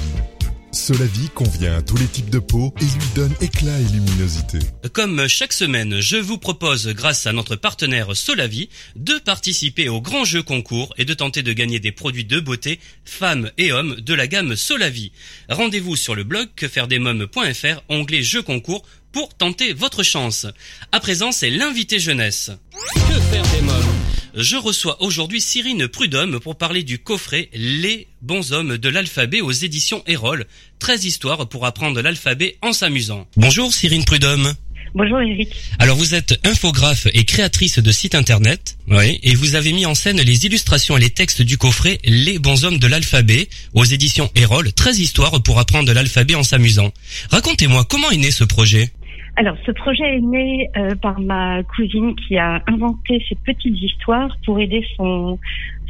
[0.76, 4.58] Solavi convient à tous les types de peau et lui donne éclat et luminosité.
[4.92, 10.24] Comme chaque semaine, je vous propose, grâce à notre partenaire Solavi, de participer au grand
[10.24, 14.12] jeu concours et de tenter de gagner des produits de beauté, femmes et hommes, de
[14.12, 15.12] la gamme Solavi.
[15.48, 20.46] Rendez-vous sur le blog quefairedesmoms.fr, onglet jeu concours, pour tenter votre chance.
[20.92, 22.50] À présent, c'est l'invité jeunesse.
[22.94, 23.95] Que faire des mômes?
[24.36, 29.50] Je reçois aujourd'hui Cyrine Prudhomme pour parler du coffret Les bons hommes de l'alphabet aux
[29.50, 30.44] éditions Erol.
[30.78, 33.26] 13 histoires pour apprendre l'alphabet en s'amusant.
[33.38, 34.52] Bonjour Cyrine Prudhomme.
[34.94, 35.48] Bonjour Eric.
[35.78, 39.94] Alors vous êtes infographe et créatrice de site internet, oui, et vous avez mis en
[39.94, 44.30] scène les illustrations et les textes du coffret Les bons hommes de l'alphabet aux éditions
[44.34, 46.92] Erol, 13 histoires pour apprendre l'alphabet en s'amusant.
[47.30, 48.90] Racontez-moi comment est né ce projet?
[49.36, 54.34] Alors, ce projet est né euh, par ma cousine qui a inventé ces petites histoires
[54.44, 55.38] pour aider son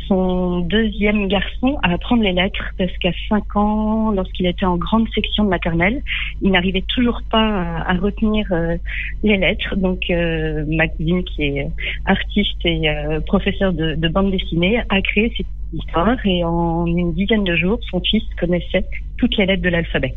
[0.07, 5.09] son deuxième garçon à apprendre les lettres parce qu'à 5 ans, lorsqu'il était en grande
[5.15, 6.03] section de maternelle,
[6.43, 8.77] il n'arrivait toujours pas à, retenir euh,
[9.23, 9.77] les lettres.
[9.77, 11.69] Donc, euh, ma cousine qui est
[12.05, 17.13] artiste et euh, professeure de, de bande dessinée a créé cette histoire et en une
[17.13, 18.85] dizaine de jours, son fils connaissait
[19.19, 20.15] toutes les lettres de l'alphabet.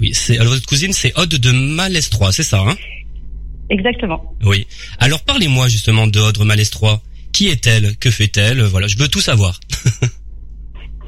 [0.00, 2.76] Oui, c'est alors votre cousine c'est Aude de Malestroit, c'est ça hein?
[3.70, 4.34] Exactement.
[4.44, 4.66] Oui.
[4.98, 7.02] Alors parlez-moi justement de Aude Malestroit.
[7.32, 7.96] Qui est-elle?
[7.96, 8.60] Que fait-elle?
[8.62, 9.58] Voilà, je veux tout savoir.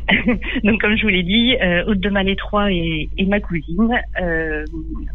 [0.64, 3.90] Donc, comme je vous l'ai dit, euh, Aude de Malétroit est, est ma cousine.
[4.20, 4.64] Euh,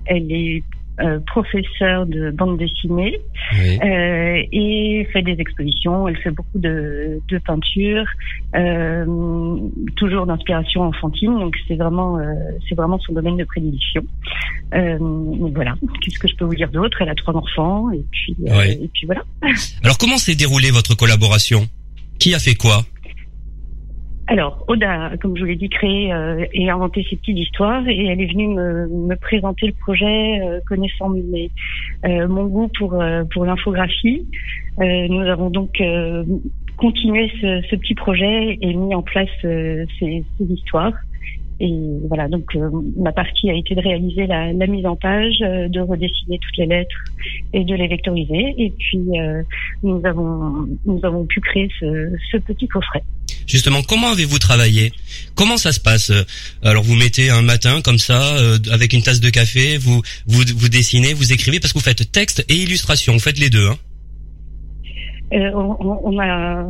[0.06, 0.64] elle est
[1.02, 3.20] euh, professeure de bande dessinée
[3.54, 3.80] Oui.
[3.84, 6.08] euh, et fait des expositions.
[6.08, 8.06] Elle fait beaucoup de, de peinture,
[8.56, 9.58] euh,
[9.96, 11.34] toujours d'inspiration enfantine.
[11.40, 12.24] Donc, c'est vraiment, euh,
[12.68, 14.04] c'est vraiment son domaine de prédilection.
[14.74, 15.76] Euh, donc voilà.
[16.02, 17.02] Qu'est-ce que je peux vous dire d'autre?
[17.02, 18.72] Elle a trois enfants et puis, Oui.
[18.84, 19.22] et puis voilà.
[19.84, 21.68] Alors comment s'est déroulée votre collaboration?
[22.20, 22.86] Qui a fait quoi?
[24.32, 28.06] Alors, Oda, comme je vous l'ai dit, créé euh, et inventé ces petites histoires et
[28.06, 31.50] elle est venue me, me présenter le projet, euh, connaissant mes,
[32.06, 34.28] euh, mon goût pour, euh, pour l'infographie.
[34.82, 36.24] Euh, nous avons donc euh,
[36.78, 40.94] continué ce, ce petit projet et mis en place ces, ces histoires.
[41.60, 41.74] et
[42.08, 42.56] voilà, donc
[42.98, 46.68] ma partie a été de réaliser la, la mise en page, de redessiner toutes les
[46.68, 47.04] lettres
[47.54, 48.54] et de les vectoriser.
[48.60, 49.08] Et puis
[49.82, 53.02] nous avons nous avons pu créer ce, ce petit coffret.
[53.50, 54.94] Justement, comment avez-vous travaillé?
[55.36, 56.12] Comment ça se passe?
[56.64, 58.36] Alors vous mettez un matin comme ça,
[58.72, 62.12] avec une tasse de café, vous, vous vous dessinez, vous écrivez parce que vous faites
[62.12, 63.68] texte et illustration, vous faites les deux.
[63.68, 63.78] Hein
[65.34, 66.66] euh, on, on, a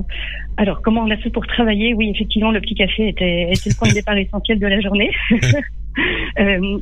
[0.58, 1.94] alors comment on a fait pour travailler?
[1.94, 5.12] Oui, effectivement, le petit café était, était le point de départ essentiel de la journée.
[6.39, 6.80] euh,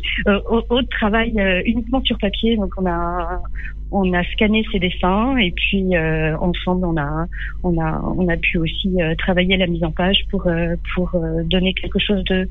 [0.70, 3.42] autre travail euh, uniquement sur papier, donc on a
[3.91, 7.26] on a scanné ses dessins et puis euh, ensemble on a
[7.63, 11.15] on a on a pu aussi euh, travailler la mise en page pour euh, pour
[11.45, 12.47] donner quelque chose de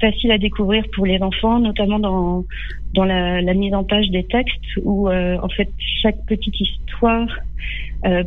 [0.00, 2.44] facile à découvrir pour les enfants, notamment dans
[2.94, 5.68] dans la, la mise en page des textes où en fait
[6.02, 7.28] chaque petite histoire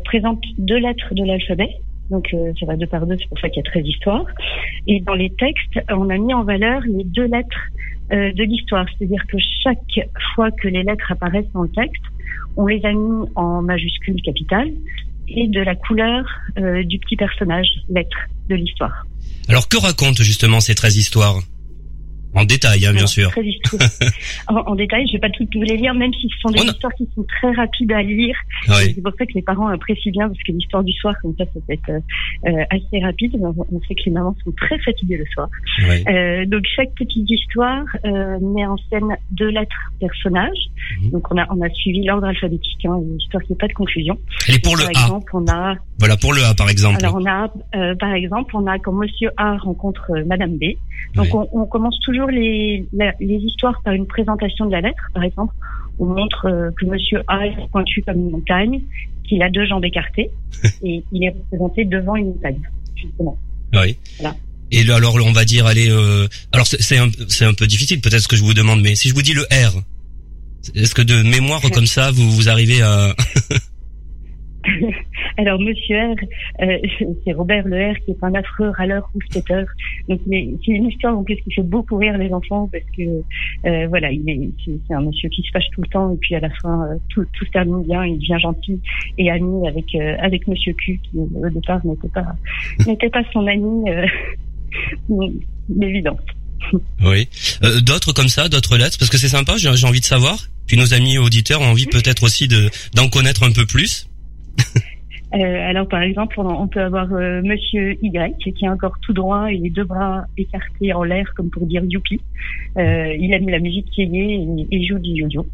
[0.04, 1.70] présente deux lettres de l'alphabet.
[2.10, 4.26] Donc ça va deux par deux, c'est pour ça qu'il y a 13 histoires.
[4.86, 8.86] Et dans les textes, on a mis en valeur les deux lettres euh, de l'histoire.
[8.96, 12.02] C'est-à-dire que chaque fois que les lettres apparaissent dans le texte,
[12.56, 14.70] on les a mis en majuscule capitale
[15.28, 16.24] et de la couleur
[16.58, 18.16] euh, du petit personnage, lettre
[18.48, 19.06] de l'histoire.
[19.48, 21.40] Alors que racontent justement ces 13 histoires?
[22.34, 23.30] En détail, hein, bien sûr.
[24.48, 26.62] en, en, détail, je vais pas toutes vous les lire, même si ce sont des
[26.62, 28.36] histoires qui sont très rapides à lire.
[28.66, 31.44] C'est pour ça que les parents apprécient bien, parce que l'histoire du soir, comme ça,
[31.44, 33.36] ça peut être euh, assez rapide.
[33.40, 35.48] On sait que les mamans sont très fatiguées le soir.
[35.80, 40.70] Euh, donc chaque petite histoire euh, met en scène deux lettres personnages.
[41.00, 41.10] Mhm.
[41.10, 43.72] Donc on a on a suivi l'ordre alphabétique, hein, une histoire qui n'est pas de
[43.72, 44.18] confusion.
[44.48, 46.98] Et pour le par exemple, on a voilà pour le A par exemple.
[47.02, 50.74] Alors on a euh, par exemple on a quand Monsieur A rencontre euh, Madame B.
[51.14, 52.86] Donc on, on commence toujours les,
[53.20, 55.10] les histoires par une présentation de la lettre.
[55.14, 55.54] Par exemple,
[55.98, 58.82] on montre euh, que Monsieur A est pointu comme une montagne,
[59.24, 60.30] qu'il a deux jambes écartées,
[60.82, 62.60] et il est représenté devant une montagne,
[62.96, 63.38] justement.
[63.74, 63.96] Oui.
[64.18, 64.36] Voilà.
[64.70, 68.22] Et alors, on va dire, allez, euh, alors c'est un, c'est un peu difficile, peut-être
[68.22, 69.82] ce que je vous demande, mais si je vous dis le R,
[70.74, 73.14] est-ce que de mémoire comme ça, vous, vous arrivez à
[75.38, 76.16] Alors, Monsieur R,
[76.62, 76.78] euh,
[77.24, 79.64] c'est Robert Le R qui est un affreux râleur ou skater.
[80.08, 83.02] Donc, c'est une histoire en plus qui fait beaucoup rire les enfants parce que,
[83.66, 86.34] euh, voilà, il est, c'est un monsieur qui se fâche tout le temps et puis
[86.34, 88.80] à la fin, euh, tout, tout se termine bien, il devient gentil
[89.18, 92.24] et ami avec avec Monsieur Q qui au départ n'était pas
[92.86, 93.84] n'était pas son ami
[95.80, 96.16] évident.
[97.04, 97.28] Oui.
[97.82, 99.56] d'autres comme ça, d'autres lettres, parce que c'est sympa.
[99.56, 100.38] J'ai envie de savoir.
[100.66, 104.06] Puis nos amis auditeurs ont envie peut-être aussi de d'en connaître un peu plus.
[105.34, 109.50] Euh, alors par exemple, on, peut avoir euh, Monsieur Y qui est encore tout droit
[109.50, 112.20] et les deux bras écartés en l'air comme pour dire youpi.
[112.76, 115.46] Euh, il aime la musique qui et, et joue du yo-yo.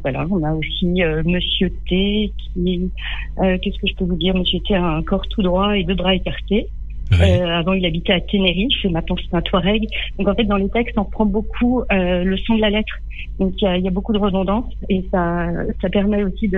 [0.00, 2.90] voilà, on a aussi Monsieur T qui,
[3.36, 5.96] qu'est-ce que je peux vous dire, Monsieur T a un corps tout droit et deux
[5.96, 6.68] bras écartés.
[7.12, 9.86] Avant, il habitait à Tenerife, maintenant c'est un Touareg.
[10.18, 12.94] Donc en fait, dans les textes, on prend beaucoup le son de la lettre.
[13.38, 15.48] Donc il y a, y a, beaucoup de redondance et ça,
[15.80, 16.48] ça permet aussi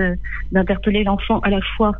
[0.51, 1.93] d'interpeller l'enfant à la fois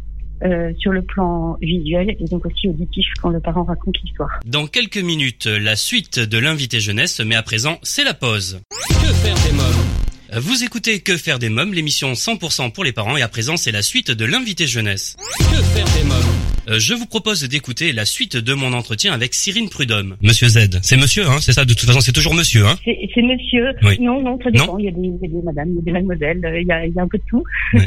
[0.44, 4.30] euh, sur le plan visuel et donc aussi auditif quand le parent raconte l'histoire.
[4.46, 8.62] Dans quelques minutes, la suite de l'invité jeunesse, mais à présent, c'est la pause.
[8.88, 10.40] Que faire des mômes?
[10.40, 13.72] Vous écoutez Que faire des mômes, l'émission 100% pour les parents, et à présent, c'est
[13.72, 15.16] la suite de l'invité jeunesse.
[15.40, 16.18] Que faire des mômes?
[16.22, 20.16] euh, je vous propose d'écouter la suite de mon entretien avec Cyrine Prudhomme.
[20.22, 23.22] Monsieur Z, c'est monsieur, hein, c'est ça De toute façon, c'est toujours monsieur, hein C'est
[23.22, 23.74] monsieur.
[24.00, 24.78] Non, non, ça dépend.
[24.78, 26.62] il, y a des, il y a des madames, il y a des mademoiselles, euh,
[26.62, 27.44] il y a, il y a un peu de tout.
[27.74, 27.80] il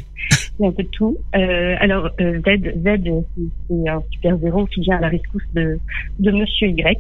[0.61, 1.17] y a un peu de tout.
[1.37, 3.25] Euh, alors, euh, Z, Z,
[3.69, 5.79] c'est un super zéro qui vient à la rescousse de,
[6.19, 6.99] de monsieur Y.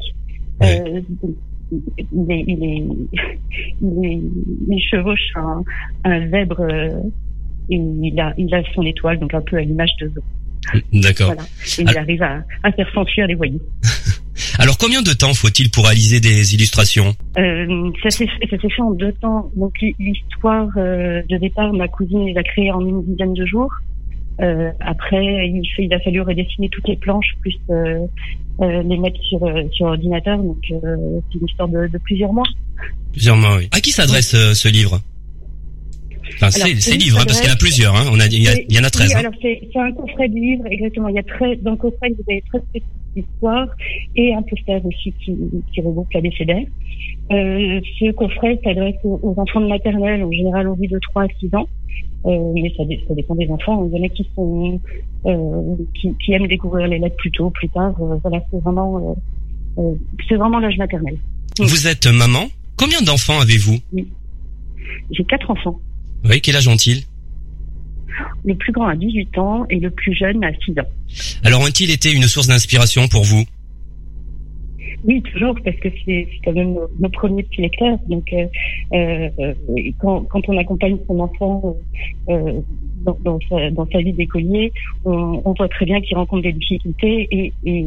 [0.63, 1.01] Euh,
[1.71, 2.83] il, est, il, est,
[3.83, 4.21] il, est,
[4.69, 5.63] il chevauche un,
[6.05, 6.61] un zèbre
[7.71, 10.21] et il a, il a son étoile, donc un peu à l'image de Zo.
[10.93, 11.35] D'accord.
[11.35, 11.43] Voilà.
[11.79, 13.61] Et il arrive à, à faire s'enfuir les voyous.
[14.59, 19.13] Alors combien de temps faut-il pour réaliser des illustrations euh, Ça s'est fait en deux
[19.13, 19.51] temps.
[19.57, 23.73] Donc l'histoire euh, de départ, ma cousine les a créée en une dizaine de jours.
[24.41, 28.07] Euh, après, il, fait, il a fallu redessiner toutes les planches plus euh,
[28.59, 29.41] les mettre sur,
[29.73, 30.39] sur ordinateur.
[30.39, 32.47] Donc c'est une histoire de, de, plusieurs mois.
[33.13, 33.69] Plusieurs mois, oui.
[33.73, 35.01] À qui s'adresse ce livre?
[36.35, 37.95] Enfin, c'est livres, hein, parce qu'il y en a plusieurs.
[37.97, 38.05] Hein.
[38.13, 39.09] On a, il y, en a 13.
[39.09, 39.19] Oui, hein.
[39.19, 41.09] alors c'est un coffret de livres, exactement.
[41.09, 43.69] Il y a très, dans le coffret, vous avez 13 petites histoires
[44.17, 45.37] et un poster aussi qui,
[45.73, 46.69] qui regroupe la BCD.
[47.33, 51.27] Euh, ce coffret s'adresse aux, enfants de maternelle, en général en vie de 3 à
[51.41, 51.69] 6 ans.
[52.27, 53.89] Euh, mais ça, ça, dépend des enfants.
[53.91, 54.81] Il y en a qui sont
[55.27, 57.95] euh, qui, qui, aiment découvrir les lettres plus tôt, plus tard.
[58.01, 59.17] Euh, voilà, c'est vraiment
[60.29, 61.17] c'est vraiment l'âge maternel.
[61.59, 62.47] Vous êtes maman.
[62.77, 63.79] Combien d'enfants avez-vous?
[65.11, 65.81] J'ai quatre enfants.
[66.25, 67.05] Oui, quel âge ont-ils
[68.45, 70.89] Le plus grand a 18 ans et le plus jeune a 6 ans.
[71.45, 73.45] Alors ont-ils été une source d'inspiration pour vous
[75.05, 77.99] Oui, toujours, parce que c'est quand même nos, nos, premiers petits lecteurs.
[78.09, 78.47] Donc, euh,
[78.93, 79.55] euh,
[79.99, 84.73] quand, quand, on accompagne son enfant euh, dans, dans, sa, dans, sa, vie d'écolier,
[85.05, 87.29] on, on, voit très bien qu'il rencontre des difficultés.
[87.31, 87.87] Et, et,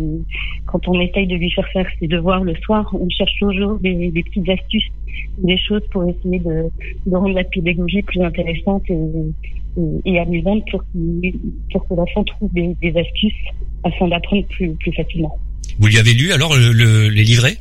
[0.65, 4.11] quand on essaye de lui faire faire ses devoirs le soir, on cherche toujours des,
[4.11, 4.89] des petites astuces,
[5.37, 6.65] des choses pour essayer de,
[7.05, 8.93] de rendre la pédagogie plus intéressante et,
[9.77, 10.83] et, et amusante pour,
[11.71, 13.33] pour que l'enfant trouve des, des, astuces
[13.83, 15.37] afin d'apprendre plus, plus facilement.
[15.79, 17.57] Vous lui avez lu alors le, le, les livrets?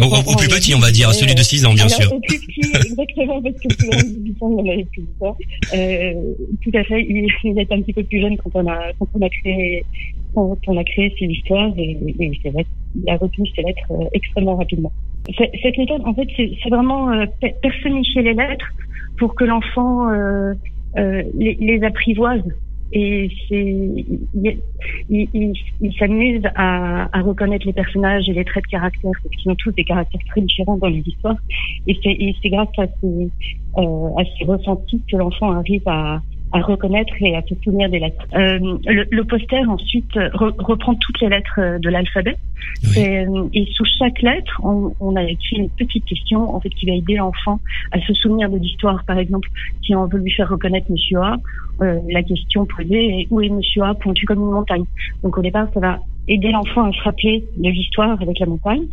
[0.00, 2.12] Au, au, au, plus petit, on va dire, celui de 6 ans, bien alors, sûr.
[2.12, 5.04] Au plus petit, exactement, parce que plus de 10 ans, on avait plus.
[5.74, 6.14] Euh,
[6.62, 9.08] tout à fait, il, il était un petit peu plus jeune quand on a, quand
[9.14, 9.84] on a créé,
[10.34, 13.90] quand on a créé ces histoires, et, et c'est vrai, il a retenu ses lettres
[13.90, 14.92] euh, extrêmement rapidement.
[15.62, 17.24] Cette méthode, en fait, c'est vraiment euh,
[17.62, 18.70] personnifier les lettres
[19.18, 20.52] pour que l'enfant euh,
[20.98, 22.42] euh, les, les apprivoise
[22.94, 24.18] et il,
[25.10, 29.50] il, il s'amuse à, à, reconnaître les personnages et les traits de caractère parce qu'ils
[29.50, 31.36] ont tous des caractères très différents dans les histoires.
[31.88, 33.30] Et c'est grâce à ces
[33.76, 36.22] euh, à ces ressentis que l'enfant arrive à
[36.54, 38.24] à reconnaître et à se souvenir des lettres.
[38.34, 42.36] Euh, le, le, poster ensuite re, reprend toutes les lettres de l'alphabet
[42.84, 43.02] oui.
[43.02, 46.86] et, et, sous chaque lettre, on, on, a écrit une petite question en fait qui
[46.86, 47.58] va aider l'enfant
[47.90, 49.02] à se souvenir de l'histoire.
[49.04, 49.48] Par exemple,
[49.82, 51.36] si on veut lui faire reconnaître Monsieur A,
[51.82, 54.84] euh, la question posée est où est Monsieur A pointu comme une montagne?
[55.24, 58.86] Donc au départ, ça va aider l'enfant à se rappeler de l'histoire avec la montagne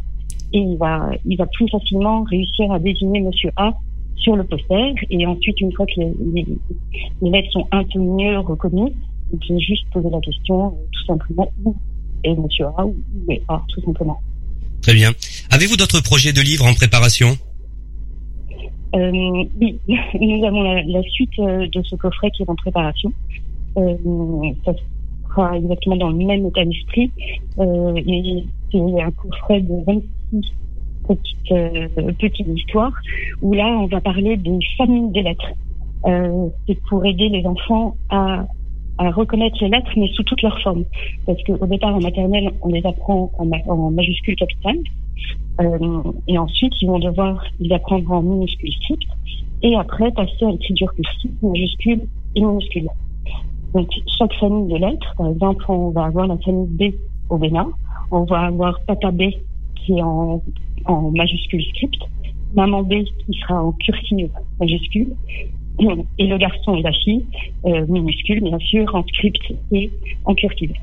[0.54, 3.74] et il va il va plus facilement réussir à désigner Monsieur A
[4.18, 4.94] sur le poster.
[5.10, 6.48] Et ensuite, une fois que les, les,
[7.22, 8.92] les lettres sont un peu mieux reconnues,
[9.34, 11.76] on peut juste poser la question tout simplement où
[12.24, 12.96] est Monsieur A ou
[13.28, 14.22] où est A, tout simplement.
[14.82, 15.12] Très bien.
[15.52, 17.38] Avez-vous d'autres projets de livres en préparation?
[18.96, 19.12] Euh,
[19.60, 23.14] Oui, nous avons la, la, suite de ce coffret qui est en préparation.
[23.78, 23.96] Euh,
[24.66, 24.74] ça
[25.30, 27.12] sera exactement dans le même état d'esprit.
[27.60, 30.46] Euh, et c'est un coffret de 26
[31.16, 32.92] petite, euh, petite histoire
[33.42, 35.52] où là on va parler des familles des lettres.
[36.06, 38.46] Euh, c'est pour aider les enfants à,
[39.00, 40.84] reconnaître les lettres mais sous toutes leurs formes.
[41.26, 44.78] Parce qu'au départ en maternelle on les apprend en, ma en majuscule capitale
[45.60, 49.08] euh, et ensuite ils vont devoir les apprendre en minuscule script
[49.64, 52.02] et après passer à l'écriture cursive majuscule
[52.36, 52.88] et minuscule.
[53.74, 56.96] Donc chaque famille de lettres, par exemple on va avoir la famille B
[57.30, 57.70] au Bénin,
[58.12, 59.24] on va avoir Papa B
[59.86, 60.42] qui est en
[60.86, 62.02] en majuscule script,
[62.56, 65.14] maman B qui sera en cursive majuscule,
[66.18, 67.26] et le garçon et la fille,
[67.66, 69.42] euh, minuscule bien sûr, en script
[69.72, 69.90] et
[70.26, 70.74] en cursive.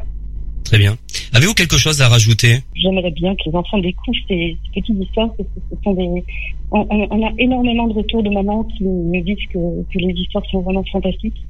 [0.64, 0.96] Très bien.
[1.32, 2.58] Avez-vous quelque chose à rajouter?
[2.74, 6.24] J'aimerais bien que les enfants découvrent ces, ces petites histoires parce que ce sont des.
[6.70, 9.58] On, on, a énormément de retours de mamans qui nous disent que,
[9.90, 11.42] que les histoires sont vraiment fantastiques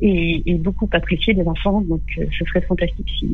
[0.00, 1.80] et, et beaucoup appréciées des enfants.
[1.82, 3.28] Donc, euh, ce serait fantastique si,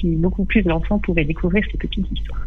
[0.00, 2.46] si beaucoup plus d'enfants pouvaient découvrir ces petites histoires.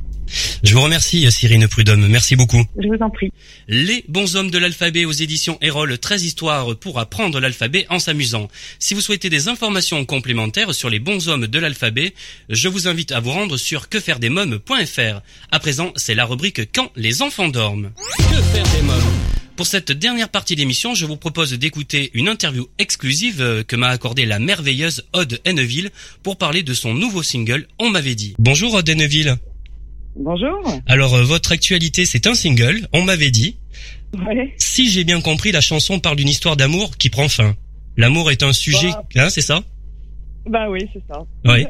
[0.64, 2.08] Je vous remercie, Cyrine Prudhomme.
[2.08, 2.62] Merci beaucoup.
[2.78, 3.32] Je vous en prie.
[3.68, 8.48] Les bons hommes de l'alphabet aux éditions Erol, 13 histoires pour apprendre l'alphabet en s'amusant.
[8.80, 12.14] Si vous souhaitez des informations complémentaires sur les bons hommes de l'alphabet,
[12.50, 15.22] je vous invite à vous rendre sur quefairedesmoms.fr.
[15.52, 17.92] À présent, c'est la rubrique Quand les enfants dorment.
[18.18, 19.02] Que faire des mômes
[19.56, 24.28] pour cette dernière partie d'émission, je vous propose d'écouter une interview exclusive que m'a accordée
[24.28, 25.90] la merveilleuse Aude Henneville
[26.22, 28.36] pour parler de son nouveau single On m'avait dit.
[28.38, 29.36] Bonjour Aude Henneville.
[30.16, 30.58] Bonjour.
[30.88, 33.58] Alors, euh, votre actualité, c'est un single, on m'avait dit.
[34.14, 34.54] Ouais.
[34.58, 37.56] Si j'ai bien compris, la chanson parle d'une histoire d'amour qui prend fin.
[37.98, 39.64] L'amour est un sujet, bah, hein, c'est ça?
[40.50, 41.24] Bah oui, c'est ça.
[41.46, 41.66] Oui.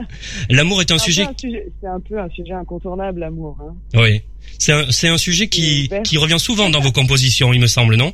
[0.50, 1.24] L'amour est un, un sujet...
[1.38, 3.58] C'est un peu un sujet incontournable, l'amour.
[3.60, 3.74] Hein.
[3.94, 4.22] Oui.
[4.58, 7.96] C'est un, c'est un sujet qui, qui revient souvent dans vos compositions, il me semble,
[7.96, 8.12] non?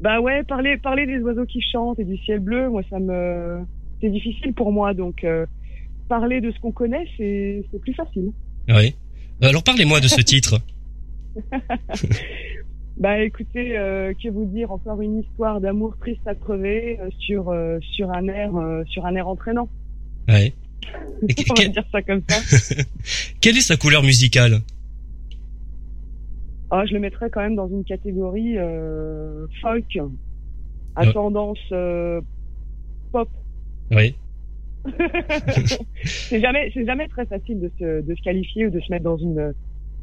[0.00, 3.60] Bah ouais, parler, parler des oiseaux qui chantent et du ciel bleu, moi, ça me...
[4.00, 5.24] C'est difficile pour moi, donc...
[5.24, 5.46] Euh,
[6.08, 8.32] parler de ce qu'on connaît, c'est plus facile.
[8.68, 8.94] Oui.
[9.40, 10.60] Alors parlez-moi de ce titre.
[12.96, 17.48] bah écoutez, euh, que vous dire encore une histoire d'amour triste à crever euh, sur
[17.48, 18.52] euh, sur un air
[18.86, 19.68] sur un air entraînant.
[20.28, 20.52] Ouais.
[21.22, 22.82] On va dire ça comme ça.
[23.40, 24.60] Quelle est sa couleur musicale?
[26.70, 28.56] Ah, je le mettrais quand même dans une catégorie
[29.60, 29.98] folk
[30.96, 31.58] à tendance
[33.12, 33.28] pop.
[33.90, 34.16] Oui.
[36.04, 39.04] c'est jamais c'est jamais très facile de se de se qualifier ou de se mettre
[39.04, 39.54] dans une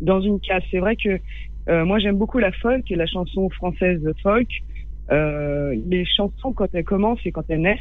[0.01, 0.63] dans une case.
[0.71, 1.19] C'est vrai que
[1.69, 4.47] euh, moi j'aime beaucoup la folk et la chanson française folk.
[5.11, 7.79] Euh, les chansons quand elles commencent et quand elles naissent,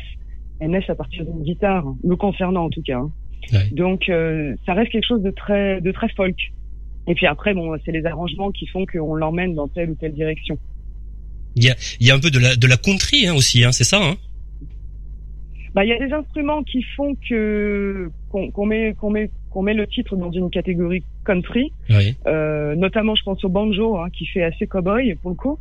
[0.61, 2.99] elles naissent à partir d'une guitare, me concernant en tout cas.
[2.99, 3.11] Hein.
[3.53, 3.68] Ouais.
[3.72, 6.36] Donc euh, ça reste quelque chose de très de très folk.
[7.07, 10.14] Et puis après bon c'est les arrangements qui font qu'on l'emmène dans telle ou telle
[10.14, 10.59] direction.
[11.57, 13.64] Il y a il y a un peu de la de la country hein, aussi
[13.64, 14.16] hein, c'est ça hein?
[15.74, 19.74] Bah, il y a des instruments qui font que qu'on met qu'on met qu'on met
[19.74, 21.72] le titre dans une catégorie country.
[21.91, 22.16] Oui.
[22.26, 25.59] Euh, notamment, je pense au banjo, hein, qui fait assez cowboy pour le coup.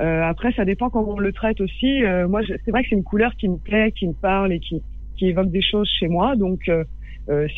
[0.00, 2.02] Euh, après, ça dépend comment on le traite aussi.
[2.02, 4.60] Euh, moi, c'est vrai que c'est une couleur qui me plaît, qui me parle et
[4.60, 4.82] qui,
[5.16, 6.36] qui évoque des choses chez moi.
[6.36, 6.70] Donc,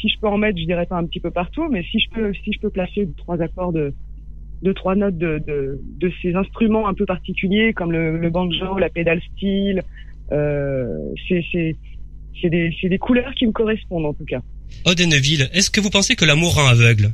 [0.01, 2.09] si je peux en mettre, je dirais pas un petit peu partout, mais si je
[2.11, 3.93] peux, si je peux placer trois accords de,
[4.63, 8.79] deux trois notes de, de, de ces instruments un peu particuliers comme le, le banjo,
[8.79, 9.83] la pédale steel,
[10.33, 11.77] euh, c'est
[12.41, 14.41] c'est des c'est des couleurs qui me correspondent en tout cas.
[14.84, 17.12] Odeneville, est-ce que vous pensez que l'amour rend aveugle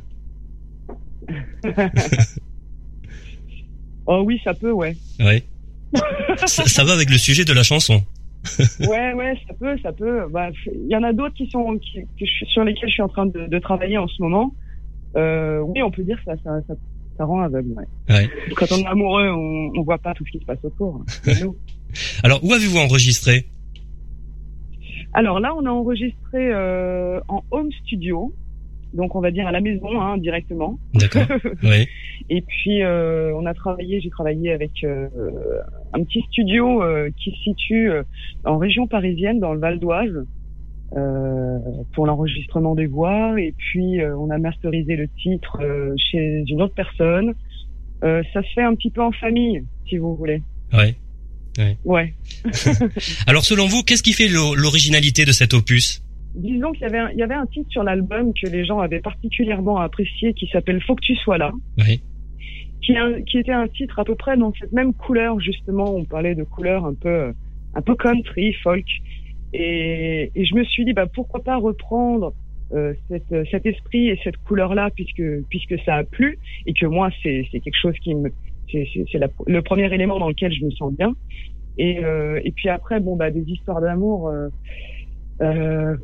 [4.06, 4.96] oh oui, ça peut, ouais.
[5.20, 5.42] Ouais.
[6.46, 8.02] ça, ça va avec le sujet de la chanson.
[8.80, 10.26] ouais, ouais, ça peut, ça peut.
[10.30, 12.04] Bah, il y en a d'autres qui sont qui,
[12.52, 14.54] sur lesquels je suis en train de, de travailler en ce moment.
[15.16, 16.74] Euh, oui, on peut dire que ça, ça, ça,
[17.18, 17.72] ça rend aveugle.
[17.72, 17.84] Ouais.
[18.14, 18.28] Ouais.
[18.56, 21.04] Quand on est amoureux, on, on voit pas tout ce qui se passe autour.
[22.24, 23.46] Alors, où avez-vous enregistré?
[25.12, 28.32] Alors là, on a enregistré euh, en home studio,
[28.94, 30.78] donc on va dire à la maison hein, directement.
[30.94, 31.26] D'accord.
[31.62, 31.86] Oui.
[32.30, 35.08] Et puis euh, on a travaillé, j'ai travaillé avec euh,
[35.92, 36.82] un petit studio
[37.16, 37.90] qui se situe
[38.44, 40.26] en région parisienne, dans le Val d'Oise,
[41.94, 43.38] pour l'enregistrement des voix.
[43.38, 45.58] Et puis on a masterisé le titre
[45.96, 47.34] chez une autre personne.
[48.00, 50.42] Ça se fait un petit peu en famille, si vous voulez.
[50.72, 50.94] Ouais.
[51.58, 51.76] Ouais.
[51.84, 52.14] Ouais.
[53.26, 56.02] Alors, selon vous, qu'est-ce qui fait l'o- l'originalité de cet opus?
[56.34, 58.78] Disons qu'il y avait un, il y avait un titre sur l'album que les gens
[58.78, 61.52] avaient particulièrement apprécié qui s'appelle Faut que tu sois là.
[61.78, 62.00] Oui.
[62.82, 65.94] Qui, est un- qui était un titre à peu près dans cette même couleur justement.
[65.94, 67.32] On parlait de couleurs un peu
[67.74, 68.86] un peu country, folk.
[69.52, 72.32] Et, et je me suis dit bah pourquoi pas reprendre
[72.72, 76.86] euh, cette, cet esprit et cette couleur là puisque puisque ça a plu et que
[76.86, 78.30] moi c'est c'est quelque chose qui me
[78.70, 81.12] c'est le premier élément dans lequel je me sens bien.
[81.78, 84.28] Et euh, et puis après bon bah des histoires d'amour.
[84.28, 84.48] euh,
[85.40, 85.96] euh,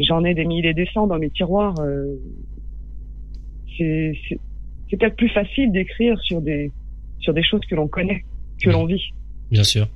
[0.00, 1.76] J'en ai des milliers et des cents dans mes tiroirs.
[3.76, 4.12] c'est
[4.90, 6.72] peut-être plus facile d'écrire sur des
[7.20, 8.22] sur des choses que l'on connaît,
[8.60, 9.12] que l'on vit.
[9.50, 9.88] Bien sûr.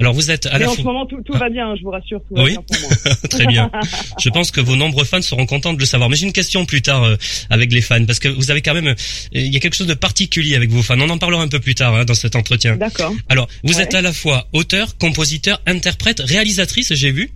[0.00, 1.90] Alors, vous êtes à Mais la en ce moment, tout, tout va bien, je vous
[1.90, 2.52] rassure, tout va Oui.
[2.52, 3.14] bien pour moi.
[3.30, 3.70] Très bien.
[4.18, 6.08] Je pense que vos nombreux fans seront contents de le savoir.
[6.08, 7.16] Mais j'ai une question plus tard euh,
[7.50, 8.94] avec les fans, parce que vous avez quand même, euh,
[9.32, 10.98] il y a quelque chose de particulier avec vos fans.
[10.98, 12.76] On en parlera un peu plus tard hein, dans cet entretien.
[12.76, 13.12] D'accord.
[13.28, 13.82] Alors, vous Ouais.
[13.82, 17.30] êtes à la fois auteur, compositeur, interprète, réalisatrice, j'ai vu.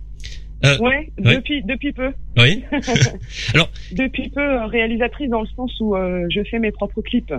[0.65, 1.35] Euh, Ouais, ouais.
[1.37, 2.09] depuis depuis peu.
[2.37, 2.63] Oui.
[3.53, 7.33] Alors, Depuis peu euh, réalisatrice dans le sens où euh, je fais mes propres clips.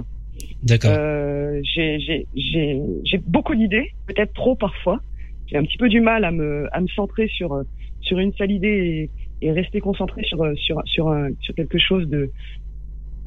[0.63, 0.93] D'accord.
[0.93, 2.27] Euh, j'ai j'ai
[3.05, 5.01] j'ai beaucoup d'idées, peut-être trop parfois.
[5.47, 7.63] J'ai un petit peu du mal à me à me centrer sur
[8.01, 9.11] sur une seule idée
[9.43, 12.31] et, et rester concentré sur sur sur un, sur quelque chose de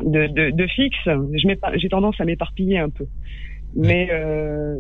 [0.03, 1.07] de de, de fixe.
[1.75, 3.05] J'ai tendance à m'éparpiller un peu.
[3.75, 4.75] Mais euh,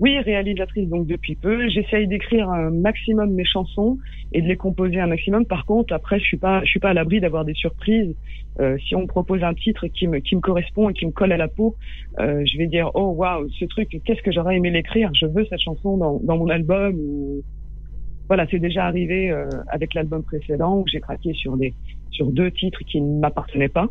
[0.00, 1.68] oui, réalisatrice donc depuis peu.
[1.68, 3.98] J'essaye d'écrire un maximum mes chansons
[4.32, 5.44] et de les composer un maximum.
[5.44, 8.14] Par contre, après, je suis pas, je suis pas à l'abri d'avoir des surprises.
[8.60, 11.12] Euh, si on me propose un titre qui me, qui me correspond et qui me
[11.12, 11.76] colle à la peau,
[12.18, 15.10] euh, je vais dire oh waouh, ce truc, qu'est-ce que j'aurais aimé l'écrire?
[15.14, 16.96] Je veux cette chanson dans, dans mon album.
[18.28, 21.74] Voilà, c'est déjà arrivé euh, avec l'album précédent où j'ai craqué sur des,
[22.10, 23.88] sur deux titres qui ne m'appartenaient pas,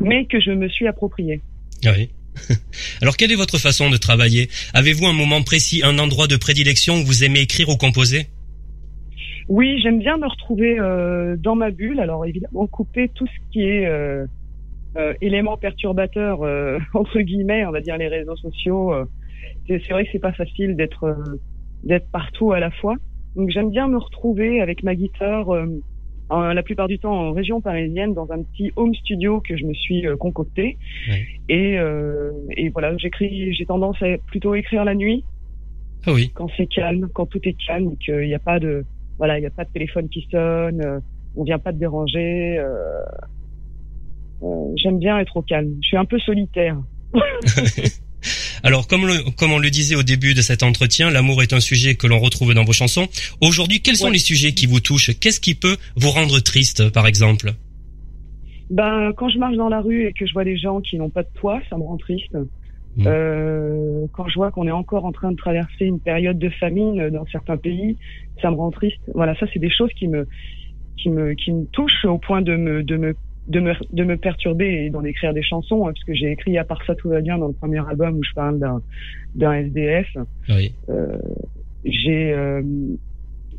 [0.00, 1.40] mais que je me suis approprié.
[1.84, 2.10] Oui.
[3.02, 4.48] Alors, quelle est votre façon de travailler?
[4.72, 8.28] Avez-vous un moment précis, un endroit de prédilection où vous aimez écrire ou composer?
[9.48, 12.00] Oui, j'aime bien me retrouver euh, dans ma bulle.
[12.00, 14.26] Alors évidemment, couper tout ce qui est euh,
[14.96, 16.40] euh, élément perturbateur
[16.94, 18.92] entre guillemets, on va dire les réseaux sociaux.
[19.68, 21.16] c'est vrai que c'est pas facile d'être
[21.82, 22.94] d'être partout à la fois.
[23.36, 25.48] Donc j'aime bien me retrouver avec ma guitare,
[26.30, 29.64] en- la plupart du temps en région parisienne, dans un petit home studio que je
[29.64, 30.78] me suis euh, concocté.
[31.48, 33.52] Et, euh, et voilà, j'écris.
[33.54, 35.24] J'ai tendance à plutôt écrire la nuit
[36.06, 36.30] Ah oui.
[36.34, 38.84] quand c'est calme, quand tout est calme, qu'il n'y a pas de,
[39.18, 41.00] voilà, il n'y a pas de téléphone qui sonne, euh,
[41.36, 42.56] on vient pas te déranger.
[42.58, 43.00] euh,
[44.76, 45.74] J'aime bien être au calme.
[45.82, 46.76] Je suis un peu solitaire.
[48.64, 51.60] Alors, comme, le- comme on le disait au début de cet entretien, l'amour est un
[51.60, 53.06] sujet que l'on retrouve dans vos chansons.
[53.42, 54.12] Aujourd'hui, quels sont Ouais.
[54.12, 55.10] les sujets qui vous touchent?
[55.20, 57.52] Qu'est-ce qui peut vous rendre triste, par exemple?
[58.70, 61.10] Ben, quand je marche dans la rue et que je vois des gens qui n'ont
[61.10, 62.34] pas de toit, ça me rend triste.
[62.96, 63.04] Mm.
[63.06, 67.10] Euh, quand je vois qu'on est encore en train de traverser une période de famine
[67.10, 67.98] dans certains pays,
[68.40, 69.00] ça me rend triste.
[69.14, 70.26] Voilà, ça c'est des choses qui me
[70.96, 73.14] qui me qui me touchent au point de me de me
[73.46, 76.56] de me de me perturber et d'en écrire des chansons hein, parce que j'ai écrit
[76.56, 78.80] à part ça tout va bien dans le premier album où je parle d'un
[79.34, 80.08] d'un SDF.
[80.48, 80.72] Oui.
[80.88, 81.18] Euh,
[81.84, 82.62] j'ai euh,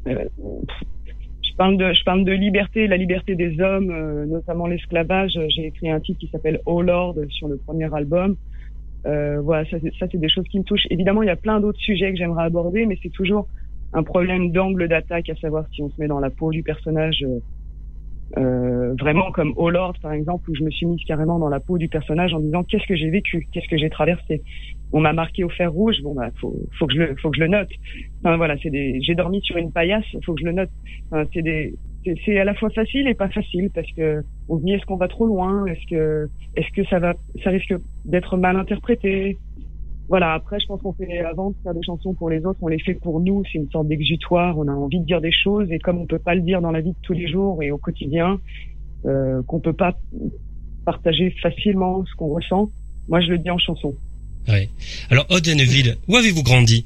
[0.07, 5.37] euh, je parle de je parle de liberté, la liberté des hommes, notamment l'esclavage.
[5.49, 8.35] J'ai écrit un titre qui s'appelle Oh Lord sur le premier album.
[9.03, 10.87] Voilà, ça c'est des choses qui me touchent.
[10.89, 13.47] Évidemment, il y a plein d'autres sujets que j'aimerais aborder, mais c'est toujours
[13.93, 17.23] un problème d'angle d'attaque, à savoir si on se met dans la peau du personnage
[18.37, 21.59] euh, vraiment comme Oh Lord par exemple où je me suis mise carrément dans la
[21.59, 24.43] peau du personnage en disant qu'est-ce que j'ai vécu, qu'est-ce que j'ai traversé?
[24.91, 27.37] On m'a marqué au fer rouge, bon bah faut, faut que je le faut que
[27.37, 27.69] je le note.
[28.23, 30.69] Enfin, voilà, c'est des j'ai dormi sur une paillasse, faut que je le note.
[31.11, 31.75] Enfin, c'est des
[32.25, 34.97] c'est à la fois facile et pas facile parce que on se dit est-ce qu'on
[34.97, 37.73] va trop loin, est-ce que est-ce que ça va ça risque
[38.05, 39.39] d'être mal interprété?
[40.07, 42.67] Voilà, après je pense qu'on fait avant de faire des chansons pour les autres, on
[42.67, 45.71] les fait pour nous, c'est une sorte d'exutoire, on a envie de dire des choses
[45.71, 47.71] et comme on peut pas le dire dans la vie de tous les jours et
[47.71, 48.39] au quotidien,
[49.05, 49.97] euh, qu'on peut pas
[50.85, 52.69] partager facilement ce qu'on ressent,
[53.07, 53.95] moi je le dis en chanson.
[54.47, 54.69] Ouais.
[55.09, 56.85] Alors, Aude Henneville, où avez-vous grandi?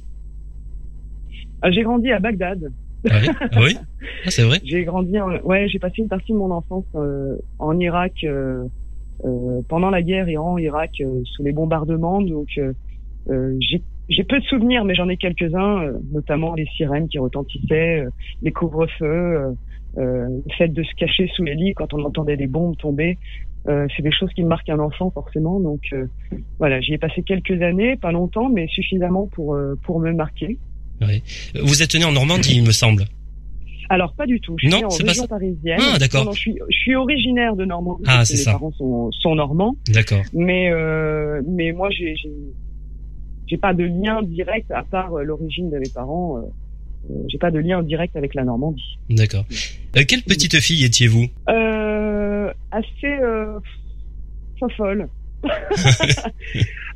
[1.66, 2.72] Euh, J'ai grandi à Bagdad.
[3.10, 3.78] Ah oui, Ah oui?
[4.26, 4.60] Ah, c'est vrai?
[4.64, 5.30] J'ai grandi, en...
[5.42, 8.66] ouais, j'ai passé une partie de mon enfance euh, en Irak euh,
[9.26, 12.22] euh, pendant la guerre Iran-Irak euh, sous les bombardements.
[12.22, 12.74] Donc euh,
[13.28, 18.00] j'ai j'ai peu de souvenirs, mais j'en ai quelques-uns, euh, notamment les sirènes qui retentissaient,
[18.00, 18.10] euh,
[18.42, 19.52] les couvre-feux, euh,
[19.98, 23.20] euh, le fait de se cacher sous les lits quand on entendait des bombes tomber.
[23.68, 25.60] Euh, c'est des choses qui marquent un enfant forcément.
[25.60, 26.08] Donc euh,
[26.58, 30.58] voilà, j'y ai passé quelques années, pas longtemps, mais suffisamment pour euh, pour me marquer.
[31.02, 31.22] Oui.
[31.62, 33.04] Vous êtes né en Normandie, il me semble.
[33.90, 34.56] Alors pas du tout.
[34.60, 35.80] Je suis Non, en région parisienne.
[35.82, 36.22] Ah, d'accord.
[36.22, 38.04] Non, non, je suis, je suis originaire de Normandie.
[38.08, 38.52] Ah, c'est mes ça.
[38.54, 40.24] parents sont, sont normands, D'accord.
[40.34, 42.16] mais euh, mais moi j'ai
[43.50, 46.38] j'ai pas de lien direct à part euh, l'origine de mes parents.
[46.38, 46.42] euh,
[47.10, 49.00] euh, j'ai pas de lien direct avec la Normandie.
[49.10, 49.46] D'accord.
[49.94, 51.28] Quelle petite fille étiez-vous?
[52.72, 53.18] Assez
[54.60, 55.08] fofolle.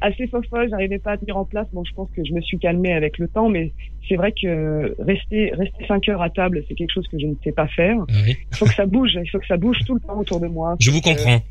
[0.01, 1.67] assez fofolle, j'arrivais pas à tenir en place.
[1.71, 3.71] Bon, je pense que je me suis calmée avec le temps, mais
[4.07, 7.35] c'est vrai que rester rester cinq heures à table, c'est quelque chose que je ne
[7.43, 7.97] sais pas faire.
[8.09, 8.35] Ah oui.
[8.51, 10.47] Il faut que ça bouge, il faut que ça bouge tout le temps autour de
[10.47, 10.75] moi.
[10.79, 11.41] Je vous comprends.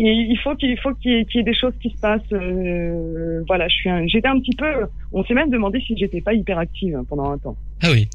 [0.00, 2.20] Il faut qu'il faut qu'il y, ait- qu'il y ait des choses qui se passent.
[2.32, 4.86] euh, voilà, je suis, j'étais un petit peu.
[5.12, 7.56] On s'est même demandé si j'étais pas hyperactive pendant un temps.
[7.82, 8.08] Ah oui.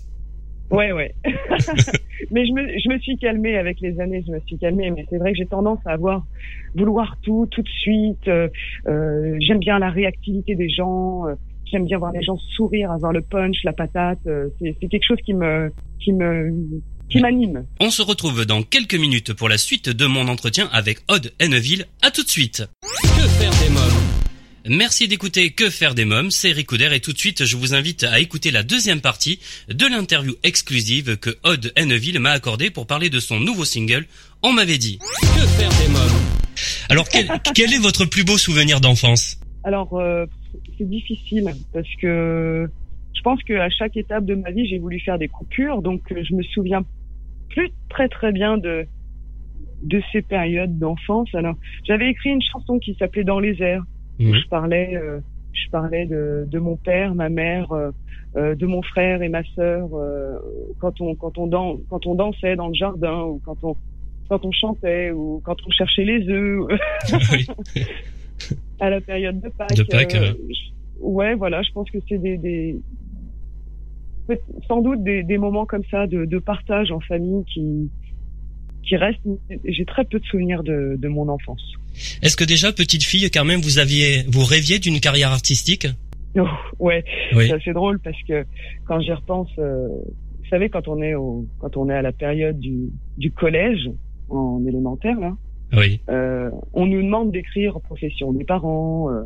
[0.71, 1.13] Ouais, ouais.
[2.31, 4.23] mais je me, je me suis calmée avec les années.
[4.25, 6.23] Je me suis calmée, mais c'est vrai que j'ai tendance à avoir
[6.73, 8.27] vouloir tout, tout de suite.
[8.27, 8.47] euh,
[8.87, 11.27] euh, j'aime bien la réactivité des gens.
[11.27, 14.19] euh, j'aime bien voir les gens sourire, avoir le punch, la patate.
[14.25, 16.51] euh, c'est, c'est quelque chose qui me, qui me,
[17.13, 17.65] qui m'anime.
[17.79, 21.85] On se retrouve dans quelques minutes pour la suite de mon entretien avec Aude Henneville.
[22.01, 22.63] À tout de suite.
[22.81, 24.77] Que faire des mômes?
[24.77, 28.03] Merci d'écouter Que faire des mômes, c'est Ricouder et tout de suite je vous invite
[28.05, 33.09] à écouter la deuxième partie de l'interview exclusive que Aude Henneville m'a accordée pour parler
[33.09, 34.07] de son nouveau single
[34.41, 34.97] On m'avait dit.
[34.97, 36.21] Que faire des mômes?
[36.89, 39.37] Alors quel, quel est votre plus beau souvenir d'enfance?
[39.63, 40.25] Alors, euh,
[40.77, 42.67] c'est difficile parce que
[43.13, 46.33] je pense qu'à chaque étape de ma vie, j'ai voulu faire des coupures, donc je
[46.33, 46.83] me souviens
[47.53, 48.85] plus très très bien de
[49.83, 51.27] de ces périodes d'enfance.
[51.35, 53.83] Alors, j'avais écrit une chanson qui s'appelait Dans les airs.
[54.19, 54.33] où Mhm.
[54.35, 55.19] Je parlais, euh,
[55.51, 57.91] je parlais de, de mon père, ma mère, euh,
[58.37, 60.37] euh, de mon frère et ma sœur euh,
[60.79, 63.75] quand on quand on quand on dansait dans le jardin ou quand on
[64.29, 66.65] quand on chantait ou quand on cherchait les œufs.
[68.79, 69.75] À la période de Pâques.
[69.77, 70.33] De Pâques, euh,
[70.99, 71.35] ouais.
[71.35, 72.75] voilà, je pense que c'est des,
[74.67, 77.89] sans doute des, des moments comme ça de, de partage en famille qui
[78.83, 79.21] qui restent.
[79.63, 81.61] J'ai très peu de souvenirs de, de mon enfance.
[82.21, 85.87] Est-ce que déjà petite fille quand même vous aviez vous rêviez d'une carrière artistique?
[86.37, 86.47] Oh,
[86.79, 87.03] ouais,
[87.35, 87.47] Oui.
[87.47, 88.43] c'est assez drôle parce que
[88.85, 92.11] quand j'y repense, euh, vous savez, quand on est au, quand on est à la
[92.11, 93.89] période du, du collège
[94.29, 95.33] en élémentaire là,
[95.77, 96.01] Oui.
[96.09, 99.23] Euh, on nous demande d'écrire profession des parents, euh, euh,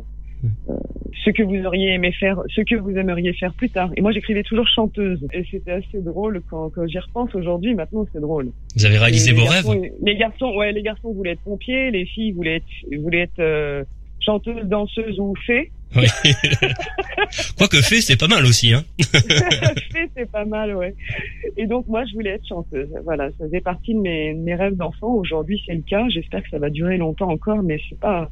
[1.24, 3.90] ce que vous auriez aimé faire, ce que vous aimeriez faire plus tard.
[3.96, 5.26] Et moi, j'écrivais toujours chanteuse.
[5.32, 7.74] Et c'était assez drôle quand, quand j'y repense aujourd'hui.
[7.74, 8.50] Maintenant, c'est drôle.
[8.76, 12.06] Vous avez réalisé les vos rêves Les garçons, ouais, les garçons voulaient être pompiers, les
[12.06, 13.84] filles voulaient être, voulaient être euh,
[14.20, 15.70] chanteuses, danseuses ou fées.
[15.96, 16.06] Oui.
[17.56, 18.84] Quoique fait, c'est pas mal aussi, hein.
[19.00, 20.94] fées, c'est pas mal, ouais.
[21.56, 22.88] Et donc moi, je voulais être chanteuse.
[23.04, 25.14] Voilà, ça faisait partie de mes, mes rêves d'enfant.
[25.14, 26.04] Aujourd'hui, c'est le cas.
[26.08, 28.28] J'espère que ça va durer longtemps encore, mais c'est pas,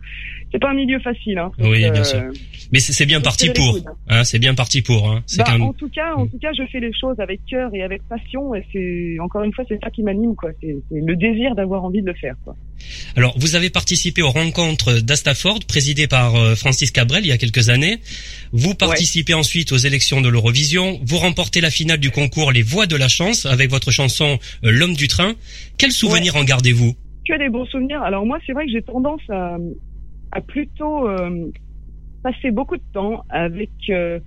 [0.53, 1.39] c'est pas un milieu facile.
[1.39, 1.51] Hein.
[1.59, 2.23] Oui, bien euh, sûr.
[2.73, 3.79] Mais c'est c'est bien parti pour.
[4.09, 5.11] Hein, c'est bien parti pour.
[5.11, 5.23] Hein.
[5.39, 8.03] Bah, En tout cas, en tout cas, je fais les choses avec cœur et avec
[8.09, 10.51] passion, et c'est encore une fois, c'est ça qui m'anime, quoi.
[10.61, 12.55] C'est le désir d'avoir envie de le faire, quoi.
[13.17, 17.39] Alors, vous avez participé aux rencontres d'Astaford, présidées par euh, Francis Cabrel il y a
[17.39, 17.99] quelques années.
[18.53, 21.01] Vous participez ensuite aux élections de l'Eurovision.
[21.05, 24.71] Vous remportez la finale du concours Les Voix de la Chance avec votre chanson euh,
[24.71, 25.35] L'homme du train.
[25.79, 26.95] Quel souvenir en gardez-vous?
[27.29, 28.03] Que des bons souvenirs.
[28.03, 29.57] Alors moi, c'est vrai que j'ai tendance à,
[30.33, 31.51] à plutôt euh,
[32.23, 34.19] passer beaucoup de temps avec euh,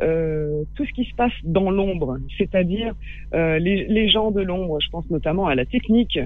[0.00, 2.94] euh, tout ce qui se passe dans l'ombre, c'est-à-dire
[3.34, 4.78] euh, les, les, gens de l'ombre.
[4.80, 6.18] Je pense notamment à la technique.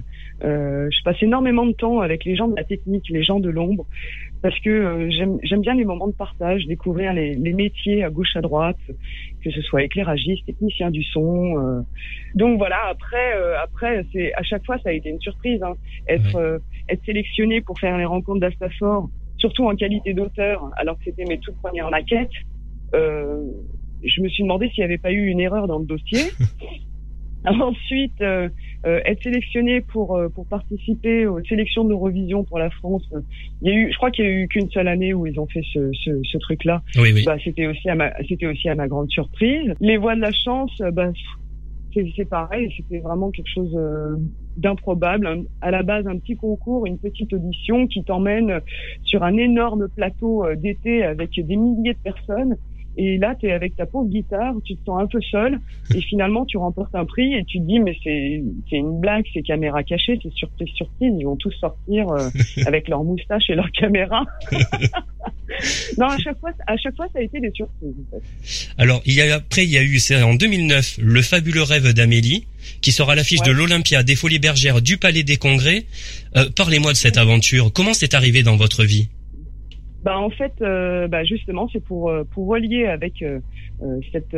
[0.42, 3.48] Euh, je passe énormément de temps avec les gens de la technique, les gens de
[3.48, 3.86] l'ombre,
[4.42, 8.34] parce que euh, j'aime bien les moments de partage, découvrir les, les, métiers à gauche
[8.36, 8.78] à droite,
[9.42, 11.58] que ce soit éclairagiste, technicien du son.
[11.58, 11.80] Euh.
[12.34, 12.78] Donc voilà.
[12.88, 15.62] Après, après, c'est à chaque fois ça a été une surprise.
[15.62, 15.74] Hein,
[16.08, 19.08] être être sélectionné pour faire les rencontres d'Astafor,
[19.38, 22.30] surtout en qualité d'auteur, alors que c'était mes toutes premières maquettes.
[22.94, 23.42] Euh,
[24.02, 26.30] je me suis demandé s'il n'y avait pas eu une erreur dans le dossier.
[27.46, 28.50] Ensuite, euh,
[28.86, 33.08] euh, être sélectionné pour euh, pour participer aux sélections d'Eurovision pour la France.
[33.62, 35.40] Il y a eu, je crois qu'il y a eu qu'une seule année où ils
[35.40, 36.82] ont fait ce, ce, ce truc-là.
[36.96, 37.24] Oui, oui.
[37.24, 39.72] Bah, c'était aussi à ma c'était aussi à ma grande surprise.
[39.80, 41.10] Les voix de la chance, bah,
[41.94, 42.70] c'est pareil.
[42.76, 43.74] C'était vraiment quelque chose
[44.58, 45.44] d'improbable.
[45.62, 48.60] À la base, un petit concours, une petite audition qui t'emmène
[49.02, 52.56] sur un énorme plateau d'été avec des milliers de personnes
[53.02, 55.58] et là, tu es avec ta pauvre guitare, tu te sens un peu seul,
[55.94, 58.42] et finalement, tu remportes un prix, et tu te dis, mais c'est
[58.76, 62.28] une blague, c'est caméra cachée, c'est surprise, surprise, ils vont tous sortir euh,
[62.66, 64.26] avec leurs moustaches et leurs caméras.
[65.98, 67.94] non, à chaque fois, à chaque fois, ça a été des surprises.
[68.12, 68.68] En fait.
[68.76, 71.94] Alors, il y a après, il y a eu, c'est en 2009, le fabuleux rêve
[71.94, 72.44] d'Amélie,
[72.82, 75.86] qui sera à l'affiche de l'Olympia, des Folies Bergères, du Palais des Congrès.
[76.36, 77.72] Euh, Parlez-moi de cette aventure.
[77.72, 79.08] Comment c'est arrivé dans votre vie?
[80.02, 83.40] Bah en fait, euh, bah justement, c'est pour euh, pour relier avec euh,
[84.12, 84.36] cette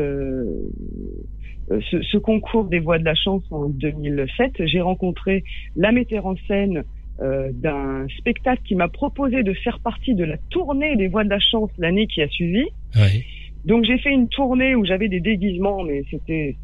[1.90, 4.66] ce, ce, concours des voix de la chance en 2007.
[4.66, 5.44] J'ai rencontré
[5.76, 6.82] la metteur en scène
[7.20, 11.38] d'un spectacle qui m'a proposé de faire partie de la tournée des voix de la
[11.38, 12.64] chance l'année qui a suivi.
[12.96, 13.24] Ouais.
[13.64, 16.56] Donc j'ai fait une tournée où j'avais des déguisements, mais c'était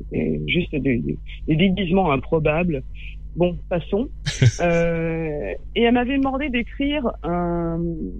[0.49, 1.01] juste des,
[1.47, 2.83] des, déguisements improbables.
[3.37, 4.09] Bon, passons.
[4.61, 7.79] euh, et elle m'avait demandé d'écrire un,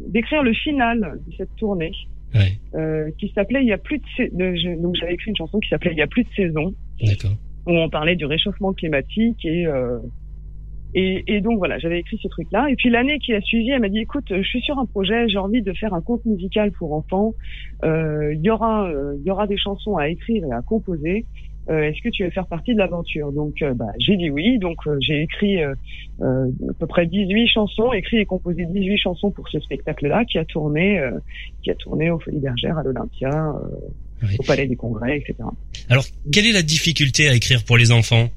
[0.09, 1.93] d'écrire le final de cette tournée,
[2.35, 2.59] ouais.
[2.75, 5.93] euh, qui s'appelait Il y a plus de, donc j'avais écrit une chanson qui s'appelait
[5.93, 6.75] Il y a plus de saison,
[7.67, 9.99] où on parlait du réchauffement climatique et euh,
[10.95, 12.71] et, et, donc voilà, j'avais écrit ce truc-là.
[12.71, 15.29] Et puis l'année qui a suivi, elle m'a dit "Écoute, je suis sur un projet,
[15.29, 17.35] j'ai envie de faire un conte musical pour enfants.
[17.83, 21.27] Il y aura, il y aura des chansons à écrire et à composer.
[21.71, 23.31] Euh, est-ce que tu veux faire partie de l'aventure?
[23.33, 24.59] Donc, euh, bah, j'ai dit oui.
[24.59, 25.75] Donc, euh, j'ai écrit à
[26.79, 31.01] peu près 18 chansons, écrit et composé 18 chansons pour ce spectacle-là, qui a tourné,
[31.63, 33.55] qui a tourné au Folies Bergères, à l'Olympia,
[34.23, 34.37] oui.
[34.39, 35.37] au Palais des Congrès, etc.
[35.89, 38.29] Alors, quelle est la difficulté à écrire pour les enfants?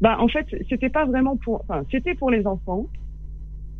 [0.00, 2.86] Bah, en fait, c'était pas vraiment pour, enfin, c'était pour les enfants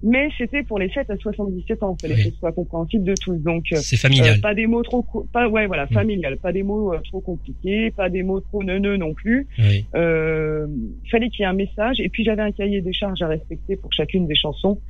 [0.03, 1.97] mais c'était pour les 7 à 77 ans.
[1.99, 2.25] Il fallait oui.
[2.25, 3.37] que ce soit compréhensible de tous.
[3.37, 4.39] Donc, c'est familial.
[4.39, 5.95] Euh, pas des mots trop, pas ouais, voilà, mmh.
[5.95, 6.37] familial.
[6.39, 9.47] Pas des mots euh, trop compliqués, pas des mots trop neuneux non plus.
[9.59, 9.87] Oui.
[9.95, 10.67] Euh,
[11.05, 12.01] il fallait qu'il y ait un message.
[12.01, 14.81] Et puis j'avais un cahier des charges à respecter pour chacune des chansons.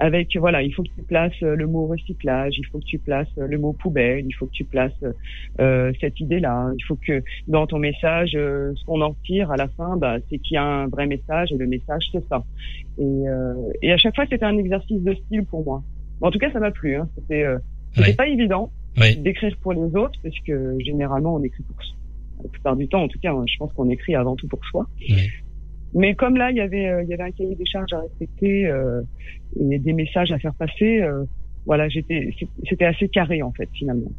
[0.00, 2.98] Avec voilà, il faut que tu places euh, le mot recyclage, il faut que tu
[2.98, 4.92] places euh, le mot poubelle, il faut que tu places
[5.60, 6.70] euh, cette idée-là.
[6.78, 10.18] Il faut que dans ton message, euh, ce qu'on en tire à la fin, bah,
[10.30, 12.44] c'est qu'il y a un vrai message et le message c'est ça.
[12.98, 15.82] Et, euh, et, à chaque fois, c'était un exercice de style pour moi.
[16.20, 16.96] En tout cas, ça m'a plu.
[16.96, 17.08] Hein.
[17.14, 17.58] C'était euh,
[17.96, 18.12] oui.
[18.14, 18.70] pas évident
[19.18, 21.94] d'écrire pour les autres, parce que généralement, on écrit pour soi.
[22.42, 24.86] La plupart du temps, en tout cas, je pense qu'on écrit avant tout pour soi.
[25.94, 28.00] Mais comme là, il y avait, euh, il y avait un cahier des charges à
[28.00, 29.00] respecter euh,
[29.58, 31.00] et des messages à faire passer.
[31.00, 31.24] Euh,
[31.66, 32.34] voilà, j'étais,
[32.68, 34.10] c'était assez carré en fait finalement.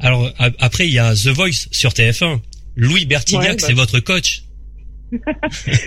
[0.00, 2.40] Alors après, il y a The Voice sur TF1.
[2.76, 3.66] Louis Bertignac, ouais, bah...
[3.66, 4.44] c'est votre coach.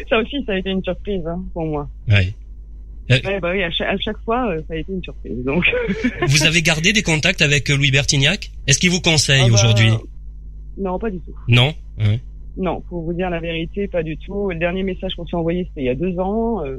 [0.10, 1.90] ça aussi, ça a été une surprise hein, pour moi.
[2.08, 2.34] Ouais.
[3.12, 3.20] Euh...
[3.24, 5.44] Ouais, bah oui, à chaque, à chaque, fois, ça a été une surprise.
[5.46, 5.66] Donc.
[6.28, 8.52] vous avez gardé des contacts avec Louis Bertignac?
[8.68, 9.54] Est-ce qu'il vous conseille ah bah...
[9.54, 9.92] aujourd'hui?
[10.78, 11.34] Non, pas du tout.
[11.48, 11.74] Non?
[11.98, 12.20] Ouais.
[12.58, 14.50] Non, pour vous dire la vérité, pas du tout.
[14.50, 16.66] Le dernier message qu'on s'est envoyé, c'était il y a deux ans.
[16.66, 16.78] Euh,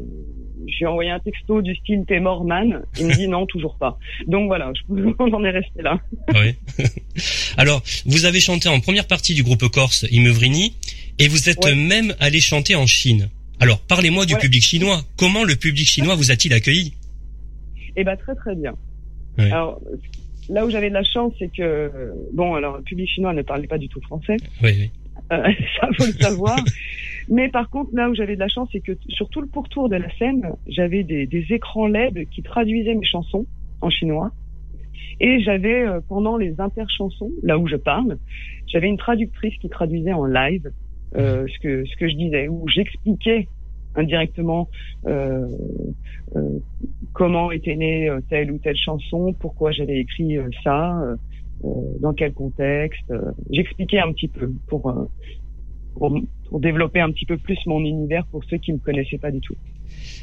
[0.66, 2.83] J'ai envoyé un texto du style T'es mort, man.
[2.99, 3.97] Il me dit non, toujours pas.
[4.26, 6.01] Donc voilà, je, on en est resté là.
[6.35, 6.55] Oui.
[7.57, 10.74] Alors, vous avez chanté en première partie du groupe corse Imevrini
[11.20, 11.74] et vous êtes Ouais.
[11.76, 13.29] même allé chanter en Chine.
[13.61, 14.41] Alors, parlez-moi du Ouais.
[14.41, 15.01] public chinois.
[15.16, 16.95] Comment le public chinois vous a-t-il accueilli?
[17.97, 18.74] Eh ben très très bien.
[19.39, 19.51] Ouais.
[19.51, 19.81] Alors
[20.49, 21.91] là où j'avais de la chance, c'est que
[22.33, 24.37] bon, alors le public chinois ne parlait pas du tout français.
[24.62, 24.91] Oui, oui.
[25.33, 26.59] Euh, ça faut le savoir.
[27.29, 29.89] Mais par contre, là où j'avais de la chance, c'est que sur tout le pourtour
[29.89, 33.47] de la scène, j'avais des, des écrans LED qui traduisaient mes chansons
[33.81, 34.31] en chinois.
[35.20, 38.18] Et j'avais, euh, pendant les interchansons, là où je parle,
[38.66, 40.70] j'avais une traductrice qui traduisait en live
[41.16, 43.49] euh, ce que ce que je disais, où j'expliquais
[43.97, 44.68] indirectement
[45.07, 45.47] euh,
[46.37, 46.59] euh,
[47.12, 51.03] comment était née euh, telle ou telle chanson, pourquoi j'avais écrit euh, ça,
[52.01, 53.11] dans quel contexte.
[53.11, 55.05] euh, J'expliquais un petit peu pour, euh,
[55.95, 56.17] pour
[56.49, 59.41] pour développer un petit peu plus mon univers pour ceux qui me connaissaient pas du
[59.41, 59.57] tout.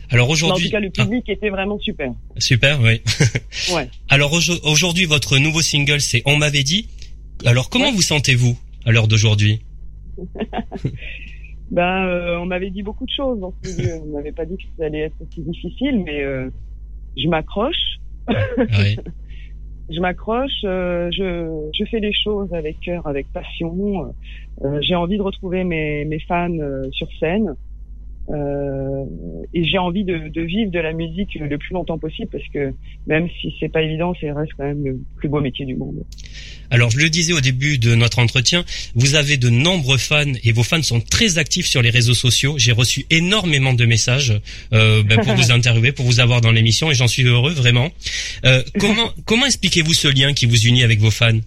[0.10, 2.12] Alors Mais En aujourd'hui, tout cas, le public était vraiment super.
[2.38, 3.02] super, oui.
[3.76, 3.88] Ouais.
[4.10, 6.88] Alors aujo- aujourd'hui, votre nouveau single, c'est On m'avait dit.
[7.46, 9.62] Alors comment vous sentez-vous à l'heure d'aujourd'hui?
[11.72, 13.96] Ben, euh, on m'avait dit beaucoup de choses dans ce milieu.
[14.04, 16.50] On m'avait pas dit que ça allait être aussi difficile, mais euh,
[17.18, 18.00] je m'accroche.
[18.30, 18.98] Oui.
[19.90, 20.64] je m'accroche.
[20.64, 24.14] euh, je, je fais les choses avec cœur, avec passion.
[24.64, 27.56] Euh, j'ai envie de retrouver mes, fans euh, sur scène.
[28.30, 29.06] Euh,
[29.54, 32.74] et j'ai envie de, de vivre de la musique le plus longtemps possible parce que
[33.06, 36.04] même si c'est pas évident, c'est reste quand même le plus beau métier du monde.
[36.72, 38.66] Alors je le disais au début de notre entretien,
[38.96, 42.56] vous avez de nombreux fans et vos fans sont très actifs sur les réseaux sociaux.
[42.58, 44.42] J'ai reçu énormément de messages
[44.74, 47.92] euh, ben, pour vous interviewer, pour vous avoir dans l'émission et j'en suis heureux vraiment.
[48.46, 51.40] Euh, comment comment expliquez-vous ce lien qui vous unit avec vos fans?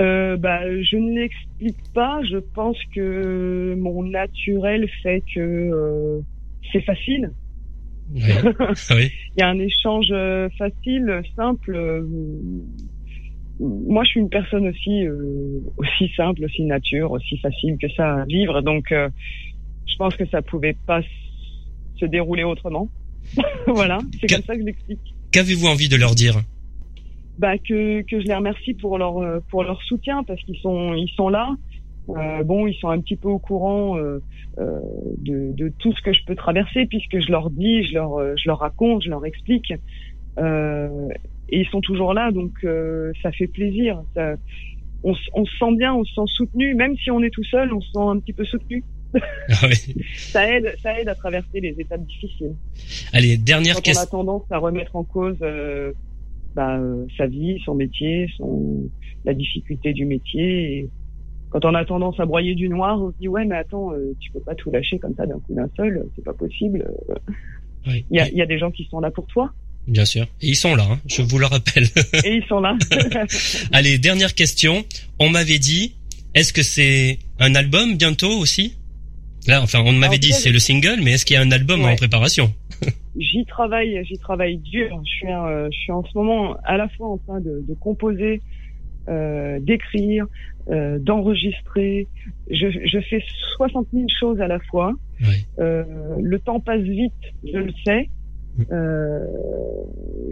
[0.00, 2.20] Euh, bah, je ne l'explique pas.
[2.30, 6.20] Je pense que mon naturel fait que euh,
[6.72, 7.30] c'est facile.
[8.14, 8.22] Oui.
[8.90, 9.10] oui.
[9.36, 12.06] Il y a un échange euh, facile, simple.
[13.60, 18.22] moi, je suis une personne aussi euh, aussi simple, aussi nature, aussi facile que ça
[18.22, 18.62] à vivre.
[18.62, 21.02] Donc, je pense que ça pouvait pas
[21.98, 22.88] se dérouler autrement.
[23.66, 25.14] voilà, c'est comme ça que je l'explique.
[25.30, 26.40] Qu'avez-vous envie de leur dire?
[27.40, 30.92] Bah, que, que je les remercie pour leur euh, pour leur soutien parce qu'ils sont
[30.94, 31.56] ils sont là.
[32.10, 34.20] Euh, bon, ils sont un petit peu au courant euh,
[34.58, 34.80] euh,
[35.18, 38.46] de, de tout ce que je peux traverser puisque je leur dis, je leur je
[38.46, 39.72] leur raconte, je leur explique.
[41.52, 42.52] Et ils sont toujours là, donc
[43.22, 44.02] ça fait plaisir.
[44.14, 44.34] Ça,
[45.02, 47.80] on, se sent bien, on se sent soutenu, même si on est tout seul, on
[47.80, 48.84] se sent un petit peu soutenu.
[49.14, 50.04] Ah oui.
[50.14, 52.54] Ça aide, ça aide à traverser les étapes difficiles.
[53.12, 54.18] Allez, dernière Quand on a question.
[54.18, 55.38] tendance à remettre en cause
[56.54, 58.88] bah, euh, sa vie, son métier, son
[59.24, 60.78] la difficulté du métier.
[60.78, 60.88] Et
[61.50, 64.14] quand on a tendance à broyer du noir, on se dit ouais mais attends, euh,
[64.20, 66.86] tu peux pas tout lâcher comme ça d'un coup d'un seul, c'est pas possible.
[67.86, 68.04] Oui.
[68.10, 69.54] Il y, a, il y a des gens qui sont là pour toi
[69.86, 70.26] Bien sûr.
[70.42, 71.84] Et ils sont là, hein, je vous le rappelle.
[72.24, 72.76] et ils sont là.
[73.72, 74.84] Allez, dernière question.
[75.18, 75.94] On m'avait dit,
[76.34, 78.76] est-ce que c'est un album bientôt aussi?
[79.46, 81.84] Là, enfin, on m'avait dit c'est le single, mais est-ce qu'il y a un album
[81.84, 82.52] en préparation?
[83.16, 85.00] J'y travaille, j'y travaille dur.
[85.04, 87.74] Je suis, un- je suis en ce moment à la fois en train de, de
[87.74, 88.42] composer,
[89.08, 90.26] euh, d'écrire,
[90.70, 92.06] euh, d'enregistrer.
[92.50, 93.22] Je, je fais
[93.56, 94.92] 60 000 choses à la fois.
[95.22, 95.46] Oui.
[95.58, 95.84] Euh,
[96.20, 97.12] le temps passe vite,
[97.44, 98.08] je le sais.
[98.72, 99.24] Euh,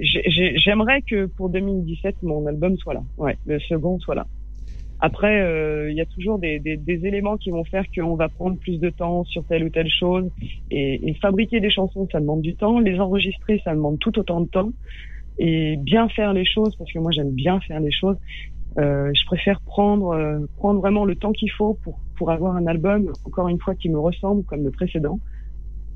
[0.00, 4.26] j'ai- J'aimerais que pour 2017 mon album soit là, ouais, le second soit là.
[5.00, 8.28] Après, euh, il y a toujours des, des, des éléments qui vont faire qu'on va
[8.28, 10.28] prendre plus de temps sur telle ou telle chose.
[10.70, 12.80] Et, et fabriquer des chansons, ça demande du temps.
[12.80, 14.70] Les enregistrer, ça demande tout autant de temps.
[15.38, 18.16] Et bien faire les choses, parce que moi j'aime bien faire les choses.
[18.76, 22.66] Euh, je préfère prendre euh, prendre vraiment le temps qu'il faut pour pour avoir un
[22.66, 25.20] album, encore une fois, qui me ressemble comme le précédent,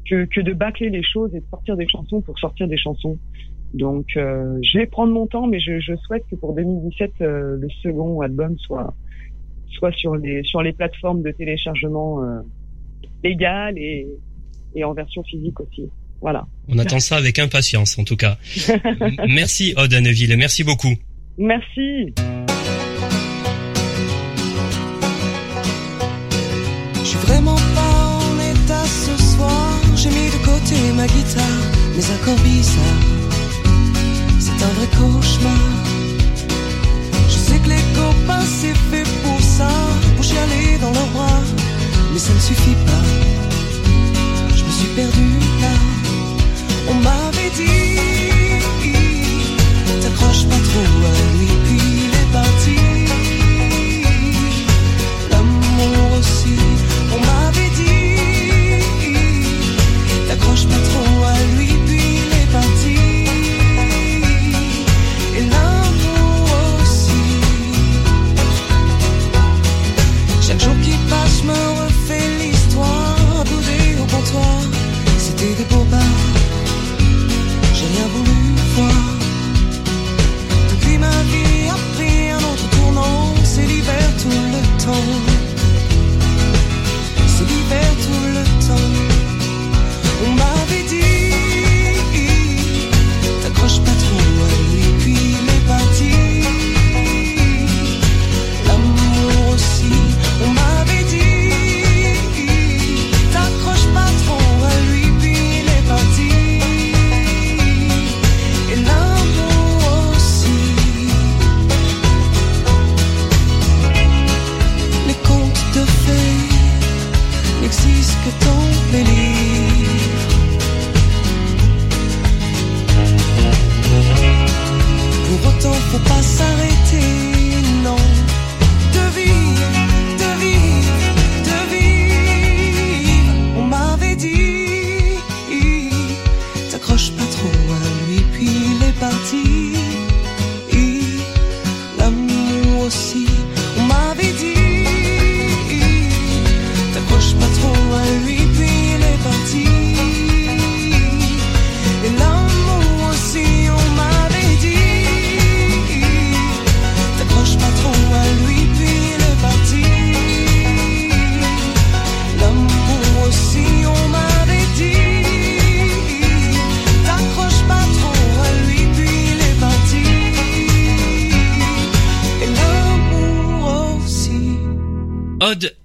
[0.08, 3.18] que que de bâcler les choses et de sortir des chansons pour sortir des chansons.
[3.74, 7.56] Donc, euh, je vais prendre mon temps, mais je, je souhaite que pour 2017, euh,
[7.58, 8.94] le second album soit
[9.70, 12.40] soit sur les sur les plateformes de téléchargement euh,
[13.24, 14.06] légales et
[14.74, 15.88] et en version physique aussi.
[16.20, 16.46] Voilà.
[16.68, 18.38] On attend ça avec impatience, en tout cas.
[19.28, 20.36] Merci, Aude Anneville.
[20.36, 20.94] Merci beaucoup.
[21.36, 22.14] Merci.
[26.94, 29.80] Je suis vraiment pas en état ce soir.
[29.96, 33.21] J'ai mis de côté ma guitare, mes accords bizarres.
[34.64, 35.66] Un vrai cauchemar.
[37.28, 39.68] Je sais que les copains c'est fait pour ça,
[40.14, 41.40] pour chialer dans leurs bras.
[42.12, 43.04] Mais ça ne suffit pas.
[44.56, 45.28] Je me suis perdu
[45.60, 45.74] là.
[46.90, 47.98] On m'avait dit,
[50.00, 52.91] t'accroches pas trop à lui, puis il est parti.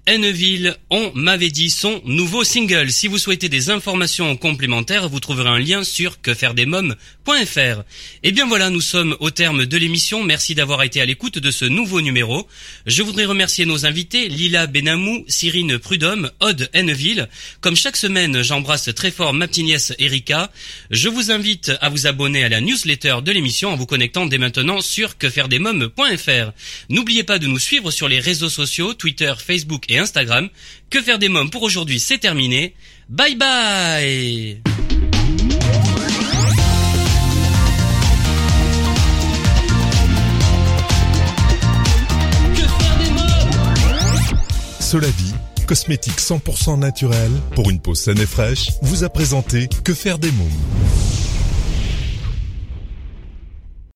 [0.08, 2.90] Henneville, on m'avait dit son nouveau single.
[2.90, 7.82] Si vous souhaitez des informations complémentaires, vous trouverez un lien sur quefairedesmoms.fr.
[8.24, 10.24] Et bien voilà, nous sommes au terme de l'émission.
[10.24, 12.48] Merci d'avoir été à l'écoute de ce nouveau numéro.
[12.86, 17.28] Je voudrais remercier nos invités, Lila Benamou, Cyrine Prudhomme, Odd Henneville.
[17.60, 20.50] Comme chaque semaine, j'embrasse très fort ma petite nièce Erika.
[20.90, 24.38] Je vous invite à vous abonner à la newsletter de l'émission en vous connectant dès
[24.38, 26.50] maintenant sur quefairedesmoms.fr.
[26.88, 30.48] N'oubliez pas de nous suivre sur les réseaux sociaux, Twitter, Facebook et Instagram.
[30.90, 32.74] Que faire des mômes pour aujourd'hui, c'est terminé.
[33.10, 34.62] Bye bye
[44.80, 45.34] Solavi,
[45.66, 50.32] cosmétique 100% naturel pour une peau saine et fraîche, vous a présenté Que faire des
[50.32, 50.48] mômes.